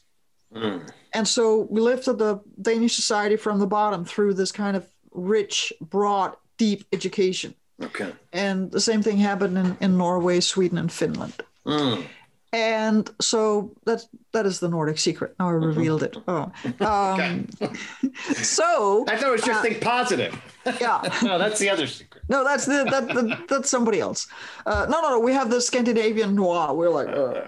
[0.54, 0.88] Mm.
[1.12, 5.72] And so we lifted the Danish society from the bottom through this kind of rich,
[5.80, 7.54] broad, deep education.
[7.82, 8.12] Okay.
[8.32, 11.34] And the same thing happened in, in Norway, Sweden, and Finland.
[11.66, 12.04] Mm.
[12.52, 15.34] And so that's that is the Nordic secret.
[15.38, 16.16] Now I revealed it.
[16.26, 16.50] Oh.
[16.80, 17.48] Um,
[18.32, 20.40] so I thought it was just Uh, think positive.
[20.80, 22.22] yeah, No, that's the other secret.
[22.28, 24.26] no, that's the, that, that that's somebody else.
[24.64, 26.72] Uh, no, no, no, we have the Scandinavian noir.
[26.72, 27.42] We're like, uh,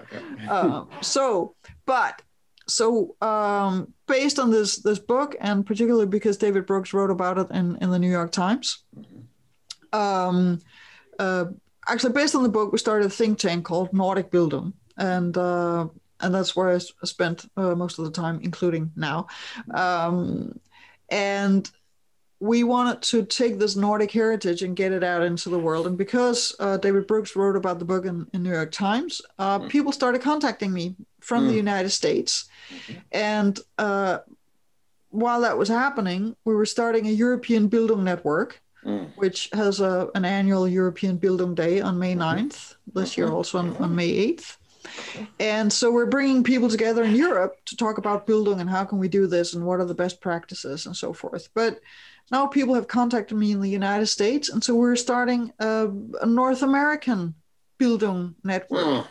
[0.49, 1.55] uh, so,
[1.85, 2.21] but
[2.67, 7.47] so um, based on this this book, and particularly because David Brooks wrote about it
[7.49, 8.83] in in the New York Times.
[9.93, 10.59] Um,
[11.17, 11.45] uh,
[11.87, 15.87] actually, based on the book, we started a think tank called Nordic Bildung, and uh,
[16.19, 19.27] and that's where I s- spent uh, most of the time, including now.
[19.73, 20.59] Um,
[21.09, 21.69] and
[22.41, 25.87] we wanted to take this Nordic heritage and get it out into the world.
[25.87, 29.59] And because uh, David Brooks wrote about the book in, in New York Times, uh,
[29.67, 31.57] people started contacting me from the Mm.
[31.57, 32.47] United States.
[33.11, 34.19] And uh,
[35.09, 39.11] while that was happening, we were starting a European Bildung network, Mm.
[39.17, 43.75] which has a, an annual European Bildung Day on May 9th, this year also on,
[43.75, 44.55] on May 8th.
[45.39, 48.97] And so we're bringing people together in Europe to talk about Bildung and how can
[48.97, 51.49] we do this and what are the best practices and so forth.
[51.53, 51.81] But
[52.31, 55.89] now people have contacted me in the United States, and so we're starting a,
[56.21, 57.33] a North American
[57.79, 58.85] Bildung network.
[58.85, 59.07] Mm.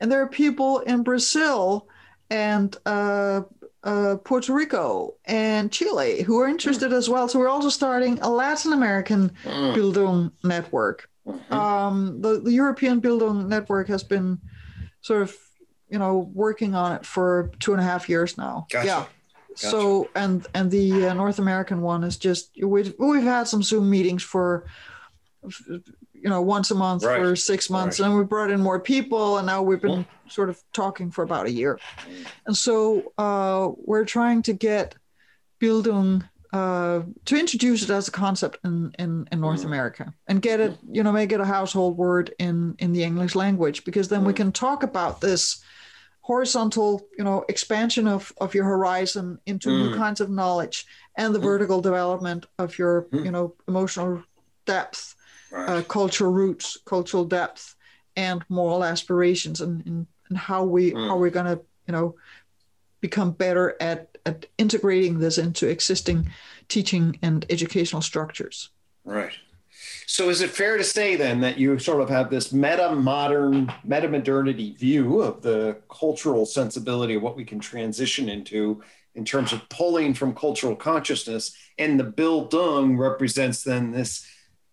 [0.00, 1.88] And there are people in Brazil
[2.30, 3.42] and uh,
[3.84, 7.28] uh, Puerto Rico and Chile who are interested as well.
[7.28, 9.74] So we're also starting a Latin American Mm.
[9.74, 11.08] Bildung network.
[11.26, 11.52] Mhm.
[11.52, 14.38] Um, the, the European Bildung network has been
[15.00, 15.36] sort of,
[15.88, 18.66] you know, working on it for two and a half years now.
[18.70, 18.86] Gotcha.
[18.86, 19.04] Yeah.
[19.54, 23.88] So and and the uh, North American one is just we've we've had some Zoom
[23.88, 24.66] meetings for
[26.26, 27.20] you know once a month Right.
[27.20, 28.06] for six months Right.
[28.06, 31.46] and we brought in more people and now we've been sort of talking for about
[31.46, 31.78] a year
[32.46, 34.96] and so uh, we're trying to get
[35.62, 39.66] Bildung uh, to introduce it as a concept in, in, in North Mm.
[39.66, 43.34] America and get it, you know, make it a household word in, in the English
[43.34, 44.36] language, because then we Mm.
[44.36, 45.62] can talk about this
[46.20, 49.94] horizontal, you know, expansion of, of your horizon into new Mm.
[49.96, 51.48] kinds of knowledge and the Mm.
[51.50, 53.24] vertical development of your, Mm.
[53.24, 54.22] you know, emotional
[54.66, 55.15] depth,
[55.50, 55.68] Right.
[55.68, 57.76] uh, cultural roots, cultural depth,
[58.16, 61.08] and moral aspirations, and, and, and how we Mm.
[61.08, 62.16] how we're gonna, you know,
[63.00, 66.28] become better at at integrating this into existing
[66.68, 68.70] teaching and educational structures.
[69.04, 69.32] Right.
[70.06, 73.72] So is it fair to say then that you sort of have this meta modern,
[73.84, 78.82] meta modernity view of the cultural sensibility of what we can transition into
[79.14, 84.26] in terms of pulling from cultural consciousness, and the Bildung represents then this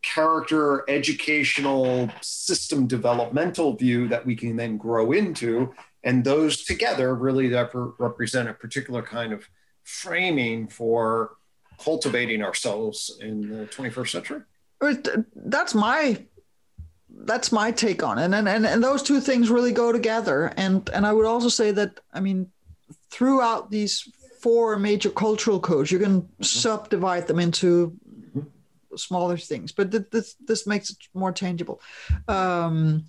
[0.03, 5.73] character educational system developmental view that we can then grow into
[6.03, 7.51] and those together really
[7.97, 9.47] represent a particular kind of
[9.83, 11.37] framing for
[11.79, 14.41] cultivating ourselves in the 21st century
[14.83, 14.93] uh,
[15.35, 16.25] That's my
[17.15, 20.51] that's my take on it, and and and those two things really go together.
[20.57, 22.51] And and I would also say that I mean,
[23.11, 24.09] throughout these
[24.41, 26.43] four major cultural codes, you can mm-hmm.
[26.43, 27.95] subdivide them into.
[28.97, 31.81] Smaller things, but th- this this makes it more tangible.
[32.27, 33.05] Um,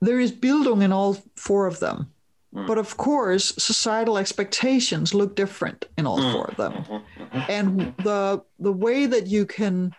[0.00, 2.10] there is Bildung in all four of them.
[2.54, 2.66] Mm.
[2.66, 6.32] But of course, societal expectations look different in all Mm.
[6.32, 7.02] four of them Mhm,
[7.32, 7.48] mhm.
[7.48, 9.94] and the the way that you can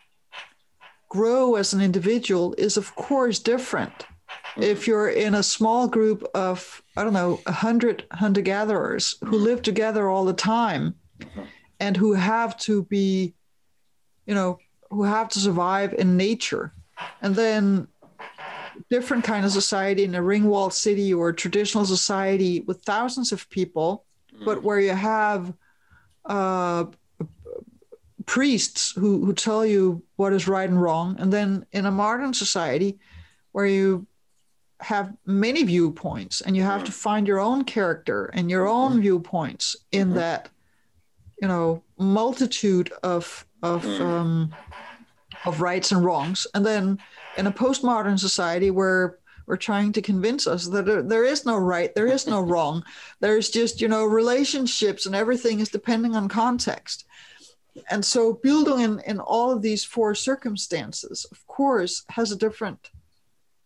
[1.09, 4.05] grow as an individual is of course different
[4.57, 9.61] if you're in a small group of i don't know 100 hunter gatherers who live
[9.61, 10.95] together all the time
[11.79, 13.33] and who have to be
[14.25, 14.57] you know
[14.89, 16.73] who have to survive in nature
[17.21, 17.87] and then
[18.89, 24.05] different kind of society in a ringwalled city or traditional society with thousands of people
[24.45, 25.53] but where you have
[26.25, 26.85] uh,
[28.25, 31.15] priests who, who tell you what is right and wrong.
[31.19, 32.99] And then in a modern society
[33.51, 34.07] where you
[34.79, 39.75] have many viewpoints and you have to find your own character and your own viewpoints
[39.91, 40.15] in Mhm.
[40.15, 40.49] that,
[41.41, 44.01] you know, multitude of, of, Mm.
[44.01, 44.55] um,
[45.45, 46.45] of rights and wrongs.
[46.53, 46.99] And then
[47.37, 51.57] in a postmodern society where we're trying to convince us that there, there is no
[51.57, 52.83] right, there is no wrong.
[53.19, 57.05] There's just, you know, relationships and everything is depending on context.
[57.89, 62.89] and so Bildung in, in all of these four circumstances, of course, has a different,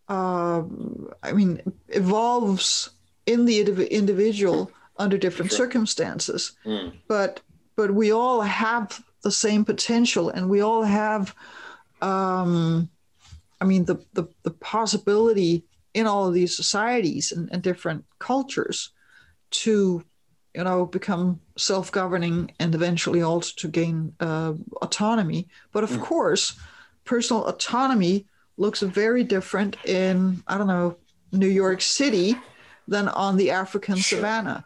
[0.07, 0.61] uh,
[1.23, 2.91] I mean, evolves
[3.25, 3.59] in the
[3.89, 5.57] individual under different sure.
[5.65, 6.53] circumstances.
[6.65, 6.93] Mm.
[7.07, 7.41] But
[7.75, 11.35] but we all have the same potential, and we all have,
[12.01, 12.89] um,
[13.59, 15.63] I mean, the, the the possibility
[15.93, 18.91] in all of these societies and, and different cultures
[19.49, 20.03] to
[20.55, 25.47] you know, become self-governing and eventually also to gain uh, autonomy.
[25.73, 26.01] But of mm.
[26.01, 26.57] course,
[27.03, 28.25] personal autonomy
[28.57, 30.95] looks very different in I don't know
[31.33, 32.35] New York City
[32.87, 34.19] than on the African sure.
[34.19, 34.65] savannah.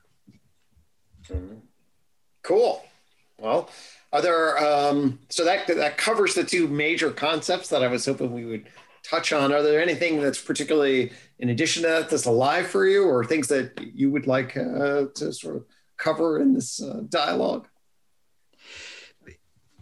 [1.28, 1.56] Mm-hmm.
[2.44, 2.84] Cool.
[3.40, 3.70] Well,
[4.12, 8.34] are there um, so that that covers the two major concepts that I was hoping
[8.34, 8.68] we would
[9.04, 9.54] touch on?
[9.54, 13.48] Are there anything that's particularly in addition to that that's alive for you, or things
[13.48, 15.66] that you would like uh, to sort of
[15.98, 17.68] cover in this uh, dialogue?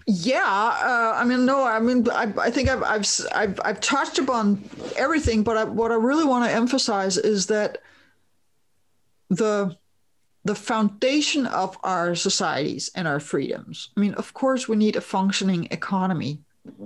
[0.09, 3.05] Yeah, uh, I mean, no, I mean, I, I think I've, I've,
[3.35, 4.63] I've, I've, touched upon
[4.95, 7.79] everything, but I, what I really want to emphasize is that
[9.29, 9.75] the
[10.47, 13.89] the foundation of our societies and our freedoms.
[13.95, 16.39] I mean, of course, we need a functioning economy,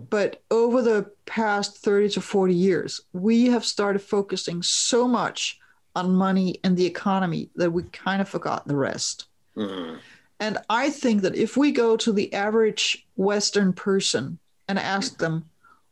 [0.10, 5.60] but over the past 30 to 40 years, we have started focusing so much
[5.96, 9.26] on money and the economy that we kind of forgot the rest.
[9.56, 9.98] Mm-hmm.
[10.40, 15.46] And I think that if we go to the average Western person and ask them,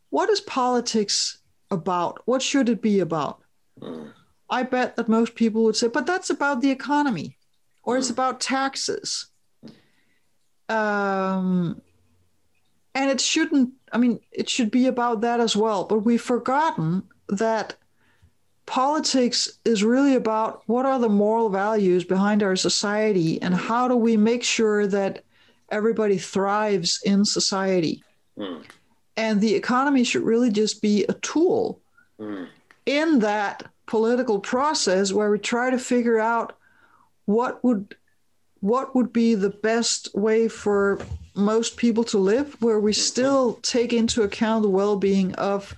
[0.09, 1.37] what is politics
[1.69, 2.21] about?
[2.25, 3.43] What should it be about?
[3.79, 4.09] Mm-hmm.
[4.49, 7.35] I bet that most people would say, but that's about the economy
[7.83, 9.27] or it's about taxes.
[10.67, 11.81] Um,
[12.93, 15.85] and it shouldn't, I mean, it should be about that as well.
[15.85, 17.75] But we've forgotten that
[18.65, 23.95] politics is really about what are the moral values behind our society and how do
[23.95, 25.23] we make sure that
[25.69, 28.03] everybody thrives in society.
[28.37, 28.63] Mm.
[29.17, 31.81] And the economy should really just be a tool
[32.19, 32.47] mm.
[32.85, 36.58] in that political process where we try to figure out
[37.29, 37.95] what would
[38.59, 40.99] what would be the best way for
[41.35, 45.75] most people to live where we still take into account the well-being of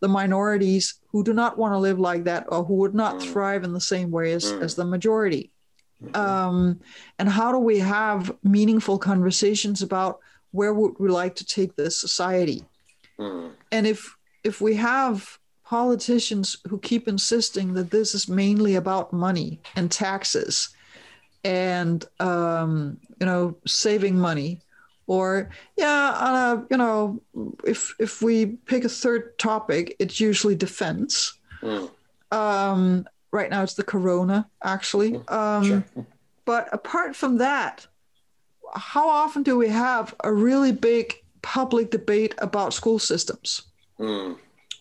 [0.00, 3.32] the minorities who do not want to live like that or who would not mm.
[3.32, 4.62] thrive in the same way as, mm.
[4.62, 5.50] as the majority.
[6.02, 6.16] Mm-hmm.
[6.16, 6.80] Um,
[7.18, 10.20] and how do we have meaningful conversations about
[10.52, 12.64] where would we like to take this society?
[13.18, 13.52] Mm.
[13.70, 19.60] And if if we have politicians who keep insisting that this is mainly about money
[19.76, 20.73] and taxes
[21.44, 24.60] and um, you know saving money
[25.06, 27.20] or yeah on a you know
[27.64, 31.90] if if we pick a third topic it's usually defense mm.
[32.32, 35.32] um, right now it's the corona actually mm.
[35.32, 36.06] um, sure.
[36.44, 37.86] but apart from that
[38.74, 43.62] how often do we have a really big public debate about school systems
[44.00, 44.36] mm.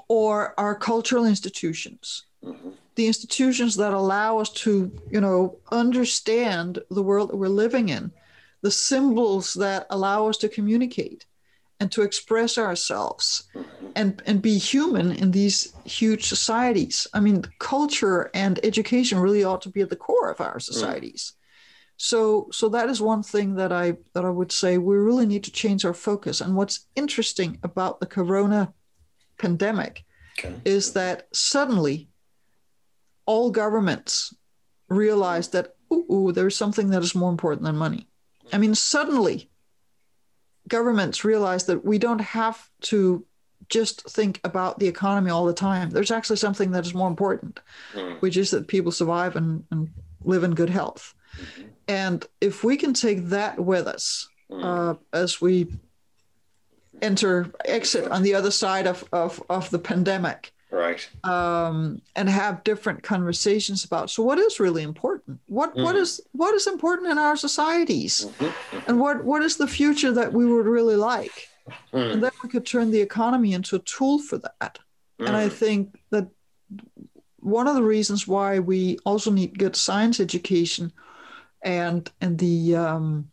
[0.07, 2.69] or our cultural institutions mm-hmm.
[2.95, 8.11] The institutions that allow us to you know understand the world that we're living in
[8.63, 11.25] the symbols that allow us to communicate
[11.79, 13.43] and to express ourselves
[13.95, 17.05] and, and be human in these huge societies.
[17.13, 21.33] I mean, culture and education really ought to be at the core of our societies.
[21.97, 25.43] So, so that is one thing that I that I would say we really need
[25.43, 26.39] to change our focus.
[26.39, 28.73] And what's interesting about the corona
[29.37, 30.05] pandemic
[30.39, 30.55] okay.
[30.63, 32.07] is that suddenly
[33.25, 34.33] all governments
[34.89, 38.07] realized that ooh, ooh, there's something that is more important than money.
[38.51, 39.49] I mean, suddenly
[40.67, 43.25] governments realize that we don't have to
[43.69, 45.89] just think about the economy all the time.
[45.89, 47.59] There's actually something that is more important,
[47.93, 48.19] mm.
[48.21, 49.89] which is that people survive and, and
[50.23, 51.15] live in good health.
[51.37, 51.69] Mm-hmm.
[51.87, 54.63] And if we can take that with us mm.
[54.63, 55.67] uh, as we
[57.01, 62.63] enter, exit on the other side of, of, of the pandemic, right um, and have
[62.63, 65.83] different conversations about so what is really important what mm-hmm.
[65.83, 68.45] what is what is important in our societies mm-hmm.
[68.45, 68.89] mm-hmm.
[68.89, 71.47] and what what is the future that we would really like
[71.93, 72.11] mm.
[72.11, 74.79] and then we could turn the economy into a tool for that
[75.19, 75.27] mm.
[75.27, 75.51] and i mm.
[75.51, 76.27] think that
[77.39, 80.91] one of the reasons why we also need good science education
[81.61, 83.29] and and the um,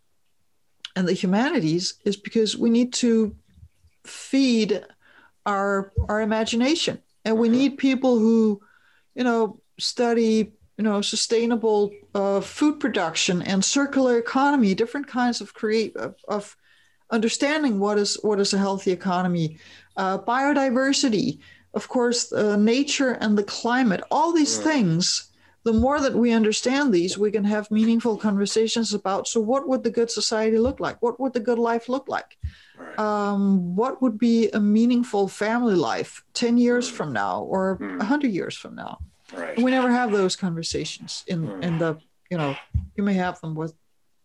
[0.95, 3.35] and the humanities is because we need to
[4.05, 4.83] feed
[5.45, 8.61] our our imagination and we need people who
[9.15, 15.53] you know study you know sustainable uh, food production and circular economy different kinds of
[15.53, 16.55] create of, of
[17.09, 19.57] understanding what is what is a healthy economy
[19.97, 21.39] uh, biodiversity
[21.73, 25.31] of course uh, nature and the climate all these things
[25.63, 29.83] the more that we understand these, we can have meaningful conversations about so, what would
[29.83, 30.99] the good society look like?
[31.01, 32.37] What would the good life look like?
[32.81, 32.99] Right.
[32.99, 37.99] Um, what would be a meaningful family life 10 years from now or Mm.
[37.99, 38.99] 100 years from now?
[39.31, 39.57] Right.
[39.57, 41.63] We never have those conversations in, Mm.
[41.63, 41.95] in the,
[42.29, 42.59] you know,
[42.95, 43.75] you may have them with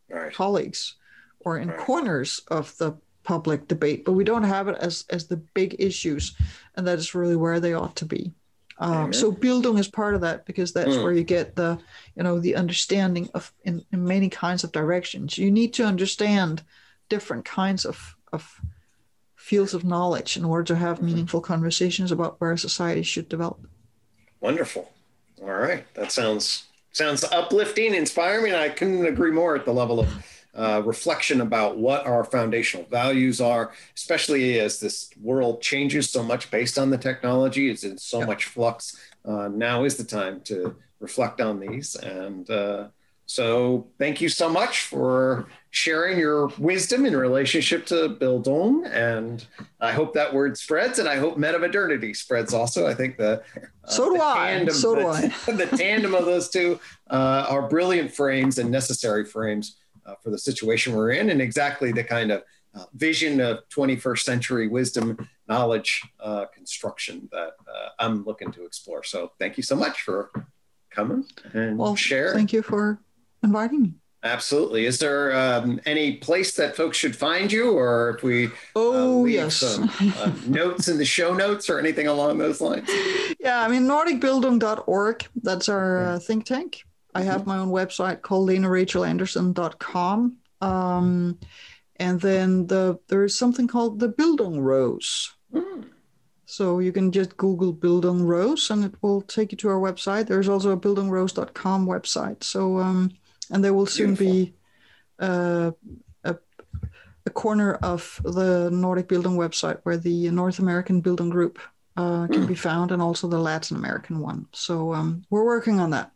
[0.09, 0.33] Right.
[0.33, 0.95] colleagues
[1.41, 1.77] or in Right.
[1.79, 2.95] corners of the
[3.25, 6.35] public debate, but we don't have it as as the big issues,
[6.77, 8.33] and that is really where they ought to be.
[8.79, 11.03] Um, so Bildung is part of that because that's Mm.
[11.03, 11.79] where you get the
[12.15, 15.39] you know the understanding of in, in many kinds of directions.
[15.39, 16.63] You need to understand
[17.09, 18.61] different kinds of of
[19.35, 21.07] fields of knowledge in order to have Mm-hmm.
[21.07, 23.61] meaningful conversations about where society should develop.
[24.41, 24.91] Wonderful.
[25.43, 25.85] All right.
[25.95, 28.55] That sounds sounds uplifting, inspiring.
[28.55, 30.09] I couldn't agree more at the level of
[30.55, 36.51] uh, reflection about what our foundational values are, especially as this world changes so much
[36.51, 37.69] based on the technology.
[37.69, 38.27] It's in so Yeah.
[38.27, 38.97] much flux.
[39.25, 41.95] Uh, now is the time to reflect on these.
[41.97, 42.89] And uh,
[43.27, 45.47] so, thank you so much for
[45.77, 48.91] sharing your wisdom in relationship to Bildung.
[48.91, 49.47] And
[49.79, 52.87] I hope that word spreads, and I hope metamodernity spreads also.
[52.87, 53.43] I think the
[53.85, 54.67] uh, So do the I.
[54.69, 59.77] So do the, the tandem of those two uh, are brilliant frames and necessary frames
[60.07, 62.43] uh, for the situation we're in, and exactly the kind of
[62.75, 69.05] uh, vision of 21st century wisdom, knowledge uh, construction that uh, I'm looking to explore.
[69.05, 70.31] So, thank you so much for
[70.91, 72.33] coming and Well, share.
[72.33, 72.99] thank you for
[73.43, 73.95] inviting me.
[74.27, 74.87] Absolutely.
[74.87, 79.21] Is there um, any place that folks should find you, or if we uh, Oh
[79.23, 79.57] leave yes.
[79.57, 82.89] some uh, notes in the show notes or anything along those lines?
[83.41, 86.83] Yeah, I mean, NordicBildung.org, that's our uh, think tank.
[87.15, 90.37] I have my own website called lenerachelandersen.com.
[90.61, 91.39] Um,
[91.99, 95.33] and then the there's something called the Bildung Rose.
[95.53, 95.83] Hmm.
[96.47, 100.27] So you can just Google Bildung Rose and it will take you to our website.
[100.27, 102.45] There's also a bildungrose.com website.
[102.45, 103.11] So, um,
[103.51, 104.55] and there will soon be
[105.19, 105.71] uh,
[106.25, 106.37] a,
[107.27, 111.59] a corner of the Nordic Bildung website where the North American Bildung Group
[111.97, 114.47] uh, can be found and also the Latin American one.
[114.53, 116.13] So um, we're working on that.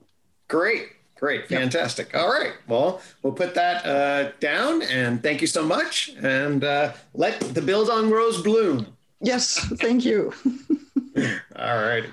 [0.49, 2.15] Great, great, fantastic.
[2.15, 6.13] All right, well, we'll put that uh, down, and thank you so much.
[6.21, 8.87] And uh, let the Bildung Rose bloom.
[9.21, 10.33] Yes, thank you.
[11.57, 12.09] All righty.